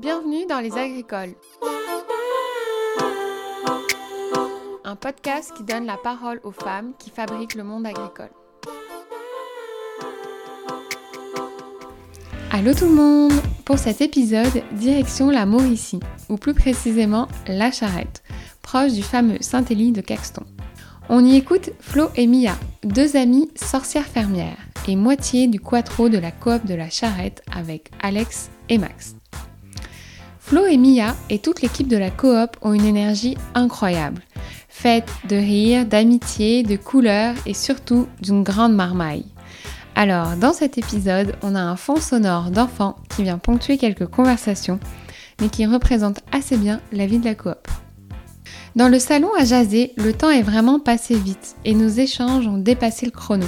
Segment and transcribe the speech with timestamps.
[0.00, 1.34] Bienvenue dans Les Agricoles.
[4.82, 8.30] Un podcast qui donne la parole aux femmes qui fabriquent le monde agricole.
[12.50, 13.32] Allô tout le monde
[13.66, 18.22] Pour cet épisode, direction la Mauricie, ou plus précisément la Charrette,
[18.62, 20.46] proche du fameux Saint-Élie de Caxton.
[21.10, 24.56] On y écoute Flo et Mia, deux amies sorcières fermières,
[24.88, 29.19] et moitié du quattro de la coop de la Charrette avec Alex et Max.
[30.50, 34.20] Flo et Mia et toute l'équipe de la coop ont une énergie incroyable,
[34.68, 39.26] faite de rire, d'amitié, de couleurs et surtout d'une grande marmaille.
[39.94, 44.80] Alors, dans cet épisode, on a un fond sonore d'enfants qui vient ponctuer quelques conversations,
[45.40, 47.68] mais qui représente assez bien la vie de la coop.
[48.74, 52.58] Dans le salon à jaser, le temps est vraiment passé vite et nos échanges ont
[52.58, 53.46] dépassé le chrono.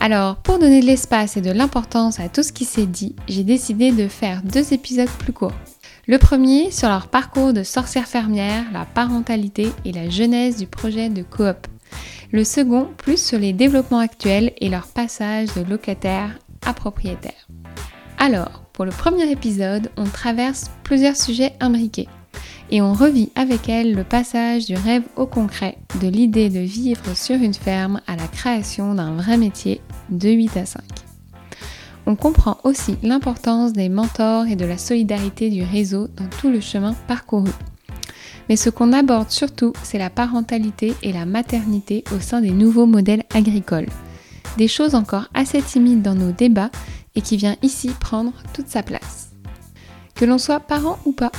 [0.00, 3.44] Alors, pour donner de l'espace et de l'importance à tout ce qui s'est dit, j'ai
[3.44, 5.52] décidé de faire deux épisodes plus courts.
[6.10, 11.08] Le premier sur leur parcours de sorcière fermière, la parentalité et la genèse du projet
[11.08, 11.68] de coop.
[12.32, 17.46] Le second plus sur les développements actuels et leur passage de locataire à propriétaire.
[18.18, 22.08] Alors, pour le premier épisode, on traverse plusieurs sujets imbriqués
[22.72, 27.16] et on revit avec elle le passage du rêve au concret, de l'idée de vivre
[27.16, 30.82] sur une ferme à la création d'un vrai métier de 8 à 5.
[32.10, 36.60] On comprend aussi l'importance des mentors et de la solidarité du réseau dans tout le
[36.60, 37.52] chemin parcouru.
[38.48, 42.86] Mais ce qu'on aborde surtout, c'est la parentalité et la maternité au sein des nouveaux
[42.86, 43.86] modèles agricoles.
[44.58, 46.72] Des choses encore assez timides dans nos débats
[47.14, 49.30] et qui vient ici prendre toute sa place.
[50.16, 51.30] Que l'on soit parent ou pas,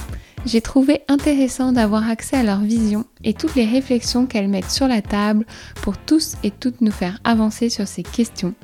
[0.45, 4.88] j'ai trouvé intéressant d'avoir accès à leur vision et toutes les réflexions qu'elles mettent sur
[4.88, 5.45] la table
[5.81, 8.55] pour tous et toutes nous faire avancer sur ces questions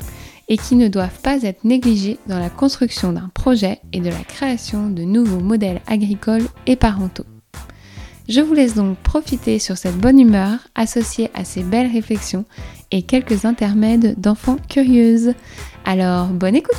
[0.48, 4.24] et qui ne doivent pas être négligées dans la construction d'un projet et de la
[4.24, 7.26] création de nouveaux modèles agricoles et parentaux.
[8.30, 12.44] Je vous laisse donc profiter sur cette bonne humeur associée à ces belles réflexions
[12.92, 15.34] et quelques intermèdes d'enfants curieuses.
[15.86, 16.76] Alors, bonne écoute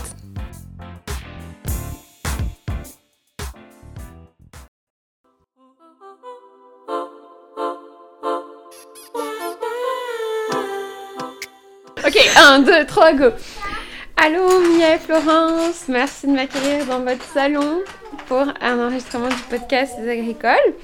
[12.07, 13.25] Ok, 1, 2, 3, go
[14.21, 17.83] Allô Mia et Florence, merci de m'accueillir dans votre salon
[18.27, 20.75] pour un enregistrement du podcast des agricoles.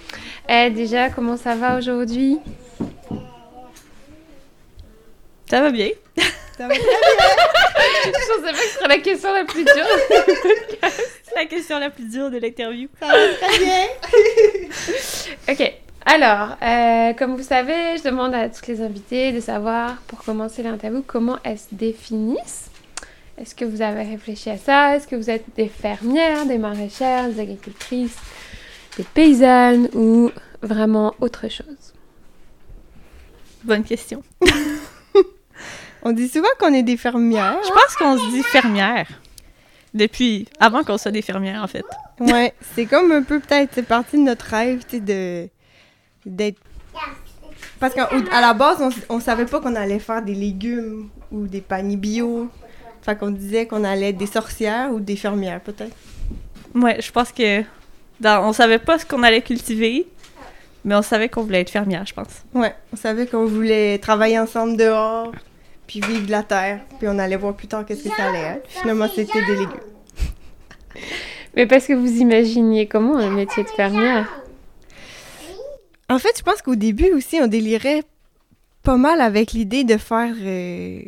[0.49, 2.39] Eh, déjà, comment ça va aujourd'hui?
[5.51, 5.89] Ça va bien.
[6.57, 6.79] Ça va bien.
[8.05, 11.03] Je pensais pas que ce serait la question la plus dure du podcast.
[11.25, 12.89] C'est la question la plus dure de l'interview.
[13.01, 13.87] Ça va très bien.
[15.51, 15.73] Ok,
[16.07, 20.63] alors, euh, comme vous savez, je demande à toutes les invités de savoir, pour commencer
[20.63, 22.71] l'interview, comment elles se définissent.
[23.37, 24.97] Est-ce que vous avez réfléchi à ça?
[24.97, 28.17] Est-ce que vous êtes des fermières, des maraîchères, des agricultrices,
[28.97, 30.31] des paysannes ou
[30.63, 31.95] vraiment autre chose?
[33.65, 34.23] Bonne question.
[36.03, 37.59] On dit souvent qu'on est des fermières.
[37.65, 39.09] Je pense qu'on se dit fermière.
[39.95, 41.85] Depuis avant qu'on soit des fermières, en fait.
[42.21, 45.49] Ouais, c'est comme un peu peut-être c'est partie de notre rêve, tu sais, de
[46.27, 46.61] d'être.
[47.81, 51.47] Parce qu'à à la base, on, on savait pas qu'on allait faire des légumes ou
[51.47, 52.51] des paniers bio.
[53.05, 55.95] Fait qu'on disait qu'on allait être des sorcières ou des fermières, peut-être.
[56.75, 57.63] Ouais, je pense que
[58.19, 60.07] dans, on savait pas ce qu'on allait cultiver,
[60.87, 62.43] mais on savait qu'on voulait être fermière, je pense.
[62.55, 65.33] Ouais, on savait qu'on voulait travailler ensemble dehors,
[65.87, 68.57] puis vivre de la terre, puis on allait voir plus tard qu'est-ce que ça allait
[68.57, 68.71] être.
[68.71, 69.81] Finalement, c'était des légumes.
[71.57, 74.27] Mais parce que vous imaginiez comment un métier de fermière?
[76.09, 78.03] En fait, je pense qu'au début aussi, on délirait
[78.83, 81.01] pas mal avec l'idée de faire euh,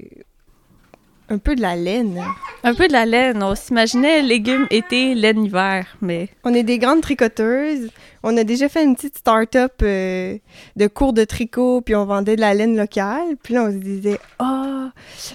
[1.29, 2.23] un peu de la laine.
[2.63, 3.43] Un peu de la laine.
[3.43, 7.91] On s'imaginait légumes été, laine hiver, mais On est des grandes tricoteuses.
[8.23, 10.37] On a déjà fait une petite start-up euh,
[10.77, 13.37] de cours de tricot, puis on vendait de la laine locale.
[13.43, 14.91] Puis là, on se disait, ah,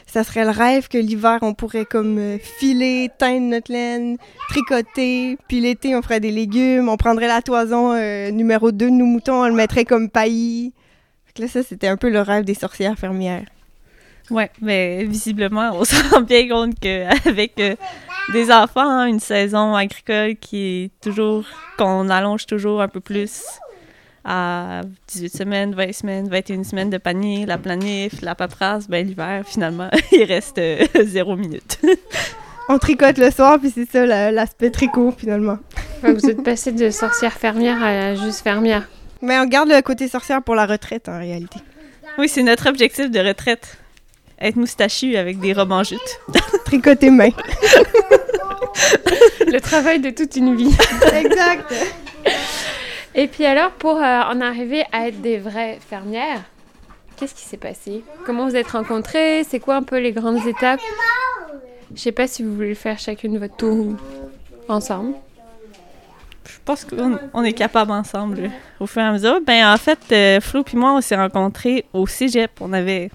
[0.06, 4.18] ça serait le rêve que l'hiver, on pourrait comme euh, filer, teindre notre laine,
[4.50, 5.38] tricoter.
[5.48, 6.90] Puis l'été, on ferait des légumes.
[6.90, 10.74] On prendrait la toison euh, numéro 2 de nos moutons, on le mettrait comme paillis.
[11.26, 13.46] Fait que là, ça, c'était un peu le rêve des sorcières fermières.
[14.32, 17.62] Ouais, mais visiblement, on se rend bien compte qu'avec
[18.34, 21.44] des enfants, hein, une saison agricole qui est toujours,
[21.78, 23.44] qu'on allonge toujours un peu plus
[24.24, 29.44] à 18 semaines, 20 semaines, 21 semaines de panier, la planif, la paperasse, ben l'hiver,
[29.46, 31.80] finalement, il reste euh, zéro minute.
[32.70, 35.58] On tricote le soir, puis c'est ça la- l'aspect tricot, finalement.
[35.98, 38.88] Enfin, Vous êtes passé de sorcière fermière à juste fermière.
[39.24, 41.60] Mais on garde le côté sorcière pour la retraite, en réalité.
[42.20, 43.78] Oui, c'est notre objectif de retraite.
[44.42, 46.00] Être moustachu avec des robes en jute.
[46.66, 47.30] Tricoter main.
[49.48, 50.76] Le travail de toute une vie.
[51.14, 51.74] exact.
[53.14, 56.44] Et puis alors, pour euh, en arriver à être des vraies fermières,
[57.18, 58.04] qu'est-ce qui s'est passé?
[58.26, 59.44] Comment vous êtes rencontrées?
[59.44, 60.80] C'est quoi un peu les grandes étapes?
[61.94, 63.96] Je sais pas si vous voulez faire chacune votre tour
[64.70, 65.14] ensemble.
[66.46, 68.50] Je pense qu'on on est capable ensemble
[68.80, 69.40] au fur et à mesure.
[69.46, 72.52] Ben, en fait, euh, Flo et moi, on s'est rencontrés au cégep.
[72.62, 73.10] On avait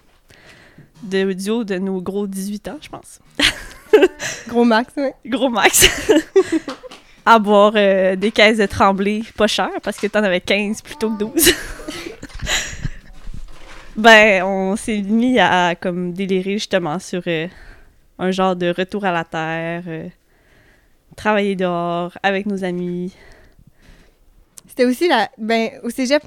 [1.03, 3.21] de duo de nos gros 18 ans, je pense.
[4.49, 5.11] Gros max, oui.
[5.25, 6.11] Gros max.
[7.27, 11.11] à boire euh, des caisses de tremblé pas cher parce que t'en avais 15 plutôt
[11.11, 11.33] que 12.
[13.97, 17.49] ben, on s'est mis à comme délirer justement sur euh,
[18.19, 20.09] un genre de retour à la terre, euh,
[21.17, 23.13] travailler dehors avec nos amis.
[24.69, 25.29] C'était aussi la.
[25.37, 26.23] Ben, au cégep,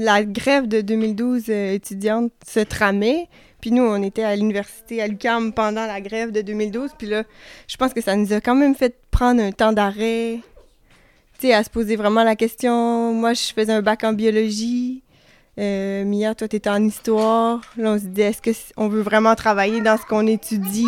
[0.00, 3.28] la grève de 2012 euh, étudiante se tramait.
[3.60, 6.92] Puis nous, on était à l'université à l'UQAM pendant la grève de 2012.
[6.98, 7.24] Puis là,
[7.68, 10.40] je pense que ça nous a quand même fait prendre un temps d'arrêt.
[11.38, 13.12] Tu sais, à se poser vraiment la question.
[13.14, 15.02] Moi, je faisais un bac en biologie.
[15.58, 17.60] Euh, Mia, toi, t'étais en histoire.
[17.76, 20.86] Là, on se disait, est-ce que c- on veut vraiment travailler dans ce qu'on étudie?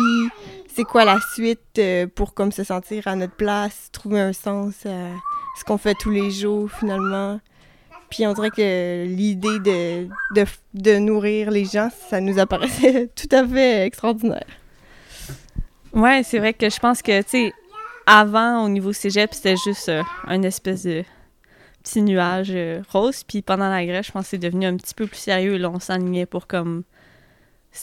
[0.75, 4.73] C'est quoi la suite euh, pour comme se sentir à notre place, trouver un sens
[4.87, 5.09] à
[5.59, 7.39] ce qu'on fait tous les jours, finalement?
[8.13, 10.45] Puis on dirait que l'idée de, de,
[10.75, 14.45] de nourrir les gens, ça nous apparaissait tout à fait extraordinaire.
[15.93, 17.53] Ouais, c'est vrai que je pense que, tu sais,
[18.05, 21.03] avant, au niveau cégep, c'était juste euh, un espèce de
[21.81, 23.23] petit nuage euh, rose.
[23.23, 25.57] Puis pendant la grève, je pense que c'est devenu un petit peu plus sérieux.
[25.57, 26.83] Là, on s'enlignait pour comme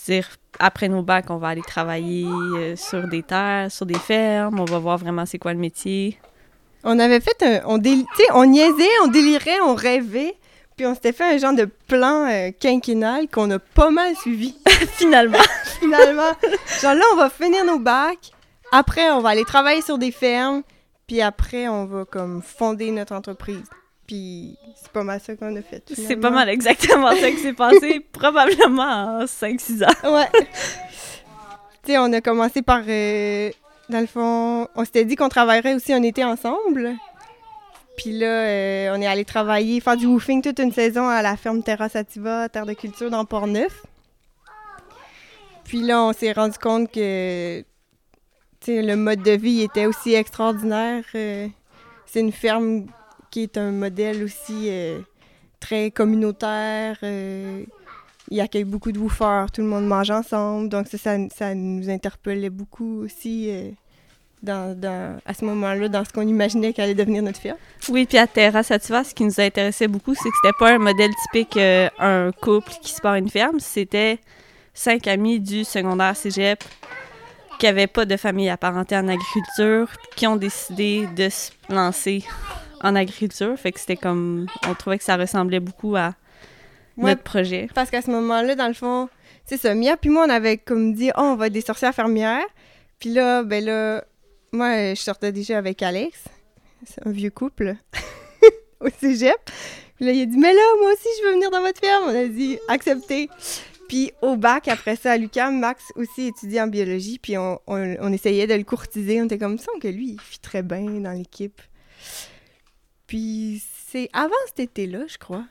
[0.07, 0.29] dire,
[0.61, 4.61] après nos bacs, on va aller travailler euh, sur des terres, sur des fermes.
[4.61, 6.21] On va voir vraiment c'est quoi le métier.
[6.85, 7.61] On avait fait un.
[7.67, 10.35] On, déli- tu sais, on niaisait, on délirait, on rêvait.
[10.77, 14.55] Puis on s'était fait un genre de plan euh, quinquennal qu'on a pas mal suivi,
[14.97, 15.37] Finalement.
[15.79, 16.33] finalement.
[16.81, 18.31] genre là, on va finir nos bacs.
[18.73, 20.63] Après, on va aller travailler sur des fermes.
[21.07, 23.65] Puis après, on va comme fonder notre entreprise.
[24.07, 25.83] Puis c'est pas mal ça qu'on a fait.
[25.95, 30.15] c'est pas mal exactement ça qui s'est passé, probablement en 5-6 ans.
[30.15, 30.29] Ouais.
[31.85, 32.81] tu sais, on a commencé par.
[32.89, 33.51] euh,
[33.91, 36.95] dans le fond, on s'était dit qu'on travaillerait aussi un été ensemble.
[37.97, 41.37] Puis là, euh, on est allé travailler, faire du woofing toute une saison à la
[41.37, 43.85] ferme Terra Sativa, terre de culture dans Port-Neuf.
[45.65, 47.63] Puis là, on s'est rendu compte que
[48.67, 51.05] le mode de vie était aussi extraordinaire.
[51.15, 51.49] euh,
[52.07, 52.87] c'est une ferme
[53.31, 55.01] qui est un modèle aussi euh,
[55.61, 56.99] très communautaire.
[58.31, 60.69] Il accueille beaucoup de woofers, tout le monde mange ensemble.
[60.69, 63.71] Donc ça, ça, nous interpellait beaucoup aussi euh,
[64.43, 67.59] dans, à ce moment-là, dans ce qu'on imaginait qu'allait devenir notre ferme.
[67.89, 70.79] Oui, puis à Terra Sativa, ce qui nous intéressait beaucoup, c'est que c'était pas un
[70.79, 73.59] modèle typique, euh, un couple qui se part une ferme.
[73.59, 74.19] C'était
[74.73, 76.63] cinq amis du secondaire cégep
[77.59, 82.25] qui n'avaient pas de famille apparentée en agriculture, qui ont décidé de se lancer
[82.83, 83.55] en agriculture.
[83.59, 84.47] Fait que c'était comme.
[84.67, 86.15] On trouvait que ça ressemblait beaucoup à
[87.09, 87.69] Notre projet.
[87.75, 89.09] Parce qu'à ce moment-là, dans le fond,
[89.47, 89.75] c'est ça.
[89.75, 92.45] Mia puis moi, on avait comme dit, oh, on va être des sorcières fermières.
[92.99, 94.05] Puis là, ben là,
[94.53, 96.25] moi, je sortais déjà avec Alex.
[96.85, 97.77] C'est un vieux couple
[98.81, 99.37] au cégep.
[99.97, 102.05] Puis là, il a dit, mais là, moi aussi, je veux venir dans votre ferme.
[102.07, 103.29] On a dit, accepté.
[103.89, 107.19] Puis au bac, après ça, à l'UQAM, Max aussi étudie en biologie.
[107.19, 109.21] Puis on, on- on essayait de le courtiser.
[109.21, 111.61] On était comme ça, que lui, il fit très bien dans l'équipe.
[113.07, 115.45] Puis c'est avant cet été-là, je crois.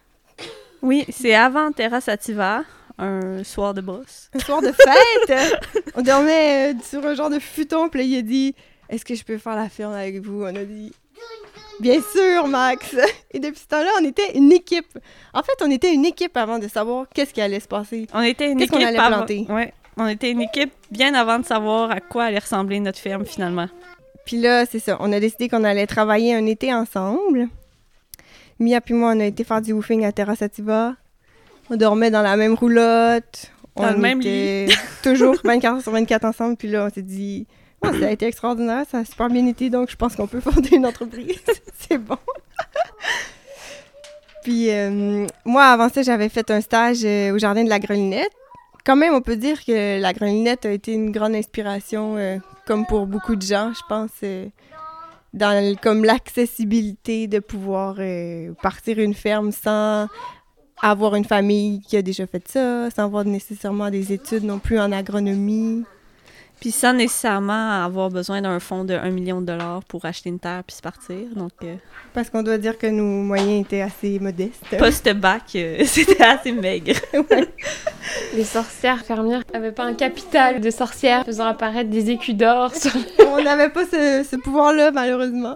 [0.82, 2.64] Oui, c'est avant Terra Sativa,
[2.98, 4.30] un soir de brosse.
[4.34, 5.60] Un soir de fête,
[5.96, 8.56] on dormait euh, sur un genre de futon, puis il a dit
[8.90, 10.44] Est-ce que je peux faire la ferme avec vous?
[10.44, 10.92] On a dit
[11.80, 12.96] Bien sûr, Max
[13.32, 14.98] Et depuis ce temps-là, on était une équipe.
[15.34, 18.08] En fait, on était une équipe avant de savoir qu'est-ce qui allait se passer.
[18.14, 19.46] On était une qu'on équipe allait avant- planter?
[19.50, 23.26] Ouais, on était une équipe bien avant de savoir à quoi allait ressembler notre ferme
[23.26, 23.68] finalement.
[24.26, 27.48] Puis là, c'est ça, on a décidé qu'on allait travailler un été ensemble.
[28.60, 30.96] Mia puis moi, on a été faire du woofing à Terra Sativa.
[31.70, 33.52] On dormait dans la même roulotte.
[33.76, 34.68] Dans on le même était
[35.04, 36.58] toujours 24 heures sur 24 ensemble.
[36.58, 37.48] Puis là, on s'est dit,
[37.84, 40.76] ça a été extraordinaire, ça a super bien été, donc je pense qu'on peut fonder
[40.76, 41.40] une entreprise.
[41.80, 42.18] c'est bon.
[44.44, 48.32] Puis euh, moi, avant ça, j'avais fait un stage euh, au Jardin de la Grelinette.
[48.86, 52.86] Quand même, on peut dire que la Grelinette a été une grande inspiration, euh, comme
[52.86, 54.10] pour beaucoup de gens, je pense,
[55.34, 60.08] dans comme l'accessibilité de pouvoir euh, partir une ferme sans
[60.82, 64.80] avoir une famille qui a déjà fait ça, sans avoir nécessairement des études non plus
[64.80, 65.84] en agronomie.
[66.60, 70.40] Puis sans nécessairement avoir besoin d'un fonds de 1 million de dollars pour acheter une
[70.40, 71.16] terre puis se partir.
[71.36, 71.76] Donc, euh,
[72.14, 74.66] Parce qu'on doit dire que nos moyens étaient assez modestes.
[74.78, 76.96] post-bac, euh, c'était assez maigre.
[78.34, 82.92] Les sorcières fermières n'avaient pas un capital de sorcières faisant apparaître des écus d'or sur
[83.28, 85.56] On n'avait pas ce, ce pouvoir-là, malheureusement.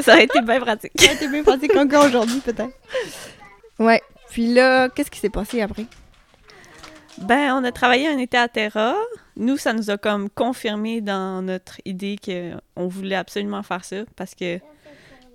[0.00, 0.92] Ça aurait été bien pratique.
[0.98, 2.74] Ça a été bien pratique encore aujourd'hui, peut-être.
[3.78, 4.02] Ouais.
[4.30, 5.86] Puis là, qu'est-ce qui s'est passé après?
[7.18, 8.96] Ben, on a travaillé un été à Terra.
[9.36, 14.34] Nous, ça nous a comme confirmé dans notre idée qu'on voulait absolument faire ça parce
[14.34, 14.58] que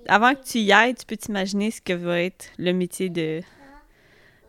[0.07, 3.41] avant que tu y ailles, tu peux t'imaginer ce que va être le métier de,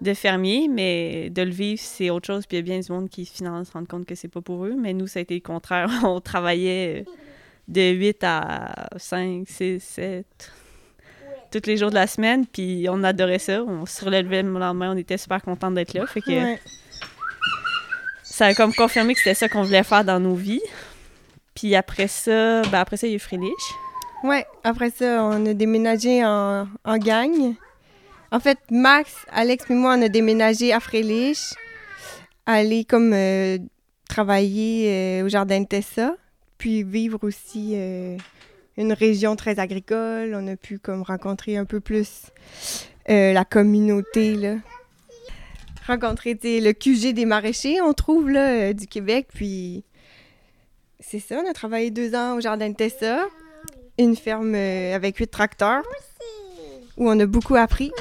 [0.00, 2.46] de fermier, mais de le vivre, c'est autre chose.
[2.46, 4.40] Puis il y a bien du monde qui finalement se rend compte que c'est pas
[4.40, 4.74] pour eux.
[4.76, 5.88] Mais nous, ça a été le contraire.
[6.04, 7.04] On travaillait
[7.68, 10.52] de 8 à 5, 6, 7,
[11.52, 12.46] tous les jours de la semaine.
[12.46, 13.62] Puis on adorait ça.
[13.62, 16.06] On se relevait le lendemain, on était super contents d'être là.
[16.06, 16.56] Fait que.
[18.40, 20.62] Ça a comme confirmé que c'était ça qu'on voulait faire dans nos vies.
[21.54, 23.52] Puis après ça, ben après ça, il y a eu Frilich.
[24.24, 27.54] Ouais, après ça, on a déménagé en, en gang.
[28.32, 31.52] En fait, Max, Alex et moi, on a déménagé à Frélich,
[32.46, 33.58] aller comme euh,
[34.08, 36.14] travailler euh, au jardin de Tessa,
[36.56, 38.16] puis vivre aussi euh,
[38.78, 40.34] une région très agricole.
[40.34, 42.22] On a pu comme rencontrer un peu plus
[43.06, 44.54] la communauté, là.
[45.90, 49.84] Rencontrer le QG des maraîchers, on trouve, là, euh, du Québec, puis
[51.00, 53.26] c'est ça, on a travaillé deux ans au jardin de Tessa
[54.00, 55.82] une ferme euh, avec huit tracteurs
[56.96, 57.92] où on a beaucoup appris.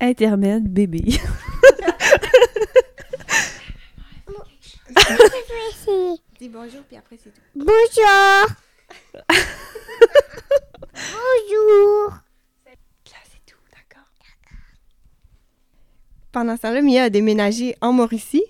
[0.00, 1.04] Intermède, bébé.
[6.38, 7.40] Dis bonjour, puis après c'est tout.
[7.54, 8.48] Bonjour.
[10.92, 12.10] Bonjour.
[12.66, 12.72] Là,
[13.30, 14.08] c'est tout, d'accord.
[16.34, 18.42] Pendant ce temps-là, Mia a déménagé en Mauricie.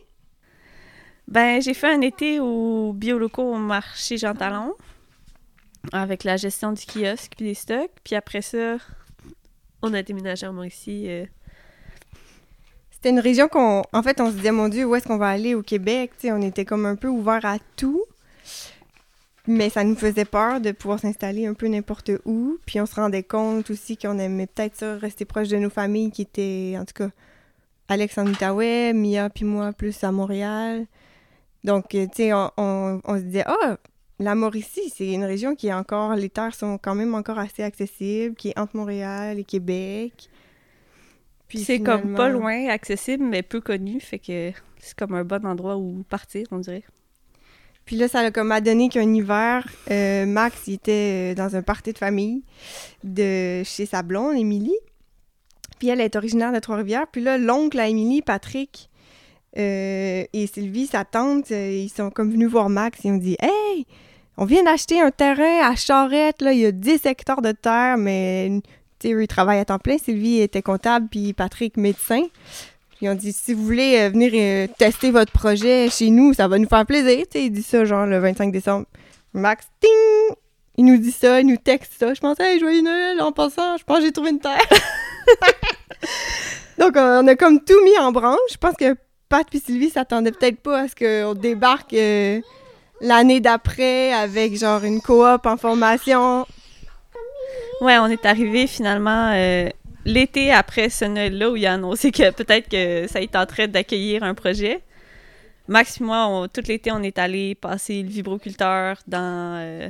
[1.28, 4.74] Ben, j'ai fait un été au Bioloco au marché Jean Talon
[5.92, 7.90] avec la gestion du kiosque puis des stocks.
[8.02, 8.78] Puis après ça,
[9.82, 11.04] on a déménagé en Mauricie.
[11.10, 11.26] euh,
[12.90, 13.82] C'était une région qu'on...
[13.92, 16.12] En fait, on se disait, mon Dieu, où est-ce qu'on va aller au Québec?
[16.24, 18.02] On était comme un peu ouvert à tout.
[19.46, 22.56] Mais ça nous faisait peur de pouvoir s'installer un peu n'importe où.
[22.64, 26.10] Puis on se rendait compte aussi qu'on aimait peut-être ça, rester proche de nos familles
[26.12, 27.10] qui étaient, en tout cas,
[27.88, 30.86] Alex en Outaouais, Mia puis moi plus à Montréal.
[31.64, 33.76] Donc, euh, tu sais, on, on- on se disait, ah,
[34.18, 37.62] la Mauricie, c'est une région qui est encore, les terres sont quand même encore assez
[37.62, 40.28] accessibles, qui est entre Montréal et Québec.
[41.48, 44.00] Puis c'est comme pas loin, accessible, mais peu connu.
[44.00, 46.84] Fait que c'est comme un bon endroit où partir, on dirait.
[47.84, 51.54] Puis là, ça a comme a donné qu'un hiver, euh, Max, il était euh, dans
[51.54, 52.42] un party de famille
[53.04, 54.72] de chez sa blonde, Émilie.
[55.78, 57.06] Puis elle est originaire de Trois-Rivières.
[57.10, 58.88] Puis là, l'oncle à Émilie, Patrick
[59.56, 63.00] euh, et Sylvie, sa tante, euh, ils sont comme venus voir Max.
[63.04, 63.86] Ils ont dit «Hey,
[64.36, 67.96] on vient d'acheter un terrain à Charette, là, il y a 10 hectares de terre,
[67.96, 68.60] mais
[69.04, 69.98] eux, ils travaillent à temps plein.
[69.98, 72.22] Sylvie était comptable, puis Patrick, médecin.
[73.00, 76.58] Ils ont dit, si vous voulez euh, venir tester votre projet chez nous, ça va
[76.58, 77.24] nous faire plaisir.
[77.30, 78.86] Tu sais, il dit ça, genre, le 25 décembre.
[79.34, 80.36] Max, ting!
[80.76, 82.14] Il nous dit ça, il nous texte ça.
[82.14, 84.58] Je pensais, hey, joyeux Noël, en passant, je pense que j'ai trouvé une terre.
[86.78, 88.38] Donc, on a comme tout mis en branche.
[88.52, 88.94] Je pense que
[89.28, 92.40] Pat et Sylvie s'attendaient peut-être pas à ce qu'on débarque euh,
[93.00, 96.46] l'année d'après avec, genre, une coop en formation.
[97.80, 99.68] Ouais, on est arrivé finalement euh,
[100.04, 103.66] l'été après ce Noël-là où il a annoncé que peut-être que ça est en train
[103.66, 104.82] d'accueillir un projet.
[105.66, 109.88] Max et moi, tout l'été, on est allé passer le vibroculteur dans, euh,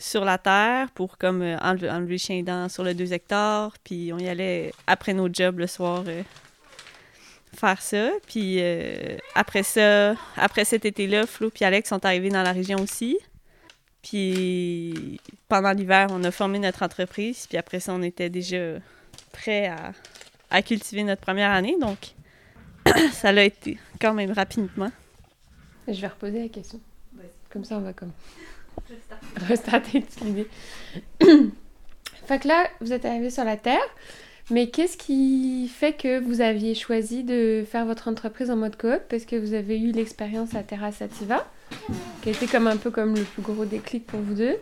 [0.00, 3.74] sur la terre pour comme euh, enlever, enlever le chien dent sur le 2 hectares.
[3.84, 6.22] Puis on y allait après nos jobs le soir euh,
[7.54, 8.10] faire ça.
[8.26, 12.78] Puis euh, après ça, après cet été-là, Flo et Alex sont arrivés dans la région
[12.80, 13.18] aussi.
[14.02, 17.46] Puis pendant l'hiver, on a formé notre entreprise.
[17.46, 18.78] Puis après ça, on était déjà
[19.32, 19.92] prêts à,
[20.50, 21.76] à cultiver notre première année.
[21.78, 22.14] Donc,
[23.12, 24.90] ça l'a été quand même rapidement.
[25.86, 26.80] Je vais reposer la question.
[27.50, 28.12] Comme ça, on va comme
[29.48, 30.48] restarter l'idée.
[32.26, 33.78] fait que là, vous êtes arrivé sur la Terre,
[34.50, 39.00] mais qu'est-ce qui fait que vous aviez choisi de faire votre entreprise en mode coop?
[39.08, 41.46] Parce que vous avez eu l'expérience à Terra Sativa,
[42.22, 44.56] qui a été comme un peu comme le plus gros déclic pour vous deux?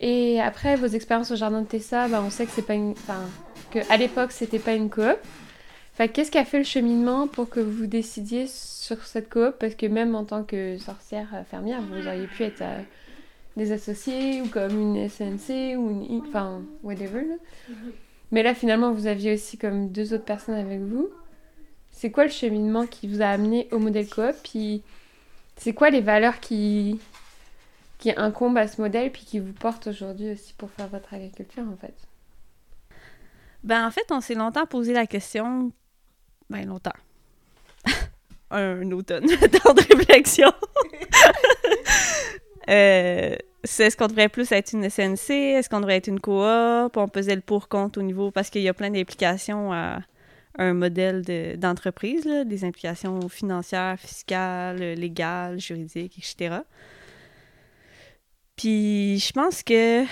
[0.00, 2.92] Et après vos expériences au jardin de Tessa, bah, on sait que c'est pas une,
[2.92, 3.20] enfin,
[3.70, 5.16] que l'époque c'était pas une coop.
[5.98, 9.56] Que qu'est-ce qui a fait le cheminement pour que vous décidiez sur cette coop?
[9.58, 12.80] Parce que même en tant que sorcière euh, fermière, vous auriez pu être euh,
[13.56, 16.22] des associés ou comme une SNC ou une...
[16.26, 17.22] Enfin, whatever.
[17.22, 17.34] là.
[18.32, 21.08] Mais là, finalement, vous aviez aussi comme deux autres personnes avec vous.
[21.90, 24.34] C'est quoi le cheminement qui vous a amené au modèle coop?
[24.42, 24.82] Puis
[25.56, 27.00] C'est quoi les valeurs qui,
[27.98, 31.64] qui incombent à ce modèle puis qui vous portent aujourd'hui aussi pour faire votre agriculture
[31.72, 31.94] en fait?
[33.64, 35.72] Ben en fait, on s'est longtemps posé la question.
[36.50, 36.92] Ben longtemps.
[38.50, 39.26] Un automne
[39.62, 40.52] temps de réflexion.
[42.68, 45.30] Euh, est-ce qu'on devrait plus être une SNC?
[45.30, 46.96] Est-ce qu'on devrait être une coop?
[46.96, 50.00] On pesait le pour-compte au niveau parce qu'il y a plein d'implications à
[50.58, 56.60] un modèle de- d'entreprise, des implications financières, fiscales, légales, juridiques, etc.
[58.56, 60.04] Puis je pense que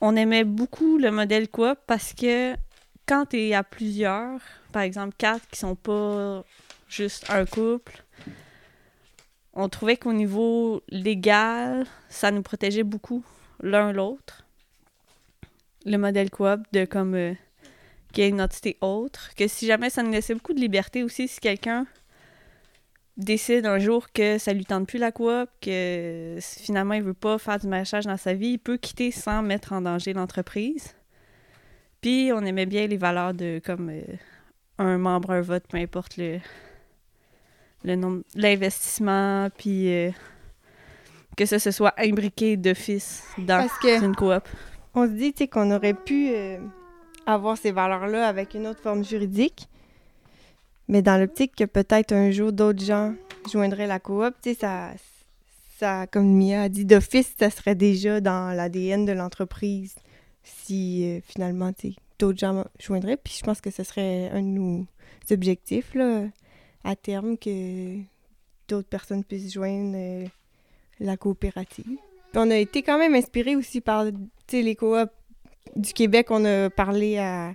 [0.00, 2.54] on aimait beaucoup le modèle coop parce que
[3.06, 4.40] quand tu es à plusieurs,
[4.72, 6.44] par exemple quatre qui sont pas
[6.88, 8.02] juste un couple,
[9.56, 13.24] on trouvait qu'au niveau légal, ça nous protégeait beaucoup
[13.62, 14.46] l'un l'autre.
[15.86, 17.32] Le modèle coop de comme euh,
[18.12, 21.02] qu'il y ait une entité autre, que si jamais ça nous laissait beaucoup de liberté
[21.02, 21.86] aussi si quelqu'un
[23.16, 27.38] décide un jour que ça lui tente plus la coop, que finalement il veut pas
[27.38, 30.94] faire du maraîchage dans sa vie, il peut quitter sans mettre en danger l'entreprise.
[32.02, 34.02] Puis on aimait bien les valeurs de comme euh,
[34.76, 36.40] un membre, un vote, peu importe le,
[37.84, 40.10] le nombre, l'investissement, puis euh,
[41.36, 44.42] que ça se soit imbriqué d'office dans Parce que une coop.
[44.94, 46.58] on se dit qu'on aurait pu euh,
[47.26, 49.68] avoir ces valeurs-là avec une autre forme juridique,
[50.88, 53.14] mais dans l'optique que peut-être un jour d'autres gens
[53.50, 54.90] joindraient la coop, tu sais, ça,
[55.78, 59.94] ça, comme Mia a dit, d'office, ça serait déjà dans l'ADN de l'entreprise
[60.42, 61.72] si euh, finalement
[62.18, 63.16] d'autres gens joindraient.
[63.16, 64.86] Puis je pense que ce serait un de nos
[65.30, 66.22] objectifs là,
[66.86, 67.98] à terme que
[68.68, 70.24] d'autres personnes puissent joindre euh,
[71.00, 71.98] la coopérative.
[72.34, 74.04] On a été quand même inspiré aussi par
[74.52, 75.10] les coops
[75.74, 76.28] du Québec.
[76.30, 77.54] On a parlé à,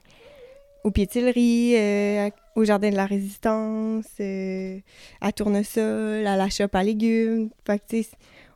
[0.84, 4.80] aux piétilleries, euh, au Jardin de la Résistance, euh,
[5.22, 7.50] à Tournesol, à la shop à légumes.
[7.66, 7.98] Fait que,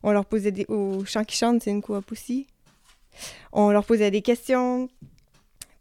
[0.04, 0.66] on leur posait des...
[0.68, 2.48] Au Chant qui chante, c'est une coop aussi.
[3.54, 4.90] On leur posait des questions.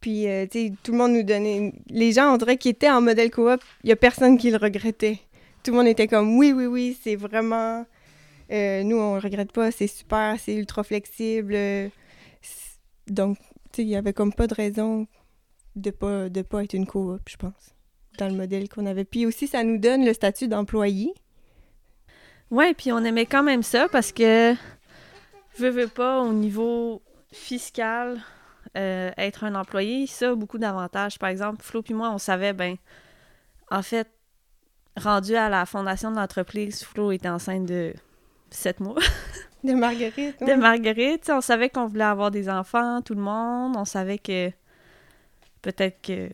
[0.04, 1.72] Puis, euh, tu sais, tout le monde nous donnait...
[1.88, 3.58] Les gens, on dirait qu'ils étaient en modèle coop.
[3.84, 5.18] Il y a personne qui le regrettait.
[5.62, 7.86] Tout le monde était comme, oui, oui, oui, c'est vraiment...
[8.52, 11.56] euh, nous, on le regrette pas, c'est super, c'est ultra flexible.
[13.06, 15.06] donc, tu sais, il y avait comme pas de raison
[15.74, 17.74] de pas, de pas être une coop, je pense,
[18.18, 19.06] dans le modèle qu'on avait.
[19.06, 21.14] Puis aussi, ça nous donne le statut d'employé.
[22.50, 24.52] Ouais, puis on aimait quand même ça parce que,
[25.56, 27.00] veux, veux pas, au niveau
[27.32, 28.20] fiscal,
[28.76, 31.18] euh, être un employé, ça a beaucoup d'avantages.
[31.18, 32.76] Par exemple, Flo puis moi, on savait, ben,
[33.70, 34.08] en fait,
[34.96, 37.94] rendu à la fondation de l'entreprise, Flo était enceinte de
[38.50, 39.00] sept mois.
[39.64, 40.40] De Marguerite.
[40.40, 40.54] de.
[40.54, 41.30] Marguerite.
[41.32, 43.76] On savait qu'on voulait avoir des enfants, tout le monde.
[43.78, 44.50] On savait que
[45.62, 46.28] peut-être que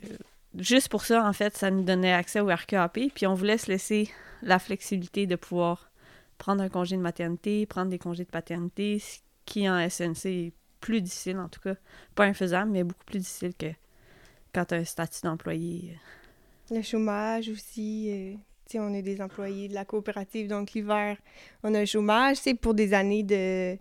[0.58, 2.98] juste pour ça, en fait, ça nous donnait accès au RQAP.
[3.14, 4.10] Puis on voulait se laisser
[4.42, 5.90] la flexibilité de pouvoir
[6.38, 10.52] prendre un congé de maternité, prendre des congés de paternité, ce qui en SNC est
[10.80, 11.74] plus difficile, en tout cas.
[12.14, 13.66] Pas infaisable, mais beaucoup plus difficile que
[14.54, 15.96] quand tu as un statut d'employé.
[16.70, 18.08] Le chômage aussi.
[18.10, 18.34] euh,
[18.74, 21.16] on est des employés de la coopérative, donc l'hiver,
[21.64, 22.36] on a le chômage.
[22.36, 23.76] C'est pour des années de,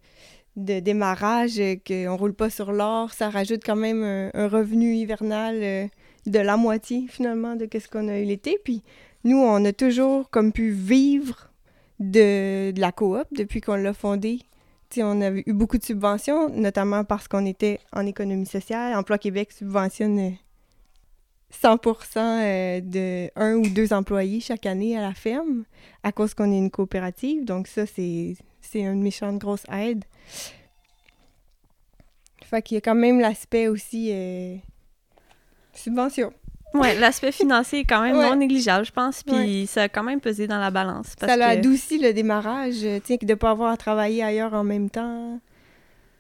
[0.56, 4.96] de démarrage, euh, qu'on roule pas sur l'or, ça rajoute quand même un, un revenu
[4.96, 5.88] hivernal euh,
[6.26, 8.58] de la moitié, finalement, de ce qu'on a eu l'été.
[8.64, 8.82] Puis
[9.24, 11.52] nous, on a toujours comme pu vivre
[12.00, 14.40] de la coop depuis qu'on l'a fondée.
[14.98, 18.96] On avait eu beaucoup de subventions, notamment parce qu'on était en économie sociale.
[18.96, 20.32] Emploi Québec subventionne euh,
[21.54, 25.64] 100% euh, de un ou deux employés chaque année à la ferme
[26.04, 27.46] à cause qu'on est une coopérative.
[27.46, 30.06] Donc ça, c'est c'est une méchante grosse aide.
[32.44, 34.56] Fait qu'il y a quand même l'aspect aussi euh,
[35.74, 36.34] subvention.
[36.74, 38.30] Ouais, l'aspect financier est quand même Ouais.
[38.30, 39.24] non négligeable, je pense.
[39.24, 41.16] Puis ça a quand même pesé dans la balance.
[41.20, 41.60] Parce ça l'a que...
[41.60, 44.64] adouci le démarrage, euh, tu sais, que de ne pas avoir à travailler ailleurs en
[44.64, 45.40] même temps,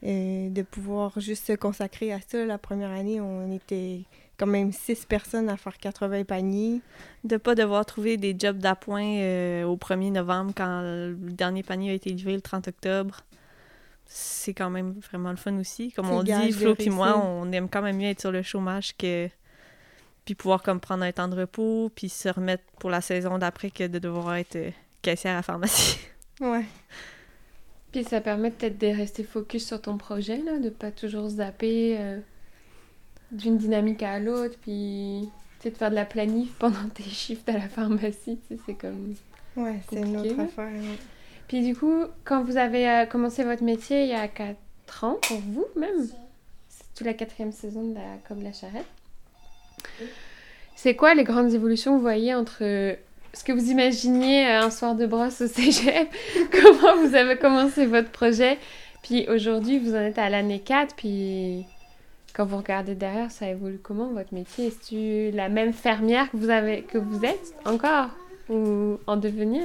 [0.03, 2.45] euh, de pouvoir juste se consacrer à ça.
[2.45, 4.01] La première année, on était
[4.38, 6.81] quand même six personnes à faire 80 paniers.
[7.25, 11.91] de pas devoir trouver des jobs d'appoint euh, au 1er novembre quand le dernier panier
[11.91, 13.21] a été livré le 30 octobre.
[14.05, 15.91] C'est quand même vraiment le fun aussi.
[15.91, 18.95] Comme on dit, Flo puis moi, on aime quand même mieux être sur le chômage
[18.97, 19.29] que
[20.29, 23.71] puis pouvoir comme prendre un temps de repos puis se remettre pour la saison d'après
[23.71, 24.69] que de devoir être euh,
[25.01, 25.97] caissière à la pharmacie.
[26.39, 26.63] Ouais.
[27.91, 31.97] Puis ça permet peut-être de rester focus sur ton projet, là, de pas toujours zapper
[31.99, 32.19] euh,
[33.31, 35.27] d'une dynamique à l'autre, puis
[35.65, 39.15] de faire de la planif pendant tes shifts à la pharmacie, tu sais, c'est comme...
[39.57, 40.43] Ouais, c'est une autre là.
[40.43, 40.71] affaire.
[40.71, 40.97] ouais.
[41.49, 45.17] Puis du coup, quand vous avez euh, commencé votre métier il y a 4 ans,
[45.23, 46.07] pour vous même,
[46.69, 48.85] c'est toute la quatrième saison de la Comme la Charrette,
[50.75, 52.97] c'est quoi les grandes évolutions que vous voyez entre
[53.33, 56.09] ce que vous imaginiez euh, un soir de brosse au cégep,
[56.51, 58.57] comment vous avez commencé votre projet,
[59.03, 61.65] puis aujourd'hui vous en êtes à l'année 4, puis
[62.33, 64.67] quand vous regardez derrière, ça évolue comment votre métier?
[64.67, 68.09] Est-ce la même fermière que vous, avez, que vous êtes encore
[68.49, 69.63] ou en devenir?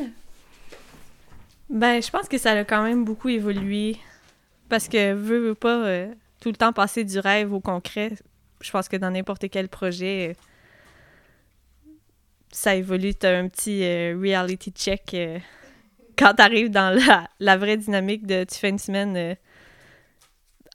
[1.71, 3.97] Ben, je pense que ça a quand même beaucoup évolué
[4.69, 8.13] parce que veux, veux pas euh, tout le temps passer du rêve au concret.
[8.61, 11.91] Je pense que dans n'importe quel projet, euh,
[12.51, 13.15] ça évolue.
[13.15, 15.17] Tu as un petit euh, reality check
[16.17, 19.37] quand tu arrives dans la, la, vraie dynamique de tu fais une semaine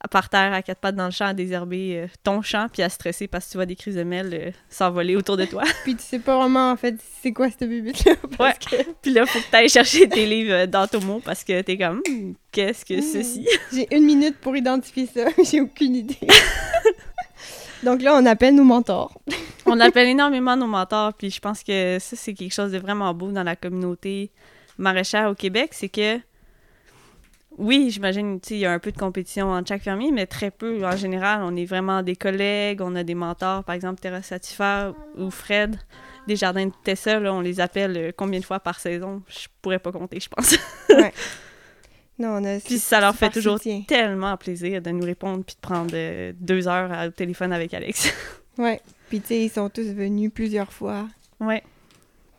[0.08, 2.88] par terre à quatre pattes dans le champ à désherber euh, ton champ puis à
[2.88, 5.62] stresser parce que tu vois des chrysomèles euh, s'envoler autour de toi.
[5.84, 8.54] puis tu sais pas vraiment en fait c'est quoi cette bébite là Ouais.
[9.02, 11.60] puis là faut que tu ailles chercher tes livres euh, dans ton mot parce que
[11.60, 13.02] t'es comme hmm, qu'est-ce que hmm.
[13.02, 13.46] ceci?
[13.72, 16.18] J'ai une minute pour identifier ça, j'ai aucune idée.
[17.82, 19.20] Donc là on appelle nos mentors.
[19.66, 23.12] on appelle énormément nos mentors puis je pense que ça c'est quelque chose de vraiment
[23.14, 24.30] beau dans la communauté
[24.78, 26.18] maraîchère au Québec, c'est que
[27.58, 30.84] oui, j'imagine, il y a un peu de compétition entre chaque fermier, mais très peu.
[30.86, 34.94] En général, on est vraiment des collègues, on a des mentors, par exemple Terra Satifar
[35.18, 35.76] ou Fred,
[36.26, 39.22] des jardins de Tessa, on les appelle euh, combien de fois par saison?
[39.28, 40.56] Je pourrais pas compter, je pense.
[40.88, 41.12] ouais.
[42.20, 45.60] Non, on a, puis ça leur fait toujours tellement plaisir de nous répondre puis de
[45.60, 48.12] prendre euh, deux heures au téléphone avec Alex.
[48.58, 48.78] ouais.
[49.08, 51.08] Puis tu sais, ils sont tous venus plusieurs fois.
[51.40, 51.62] Ouais.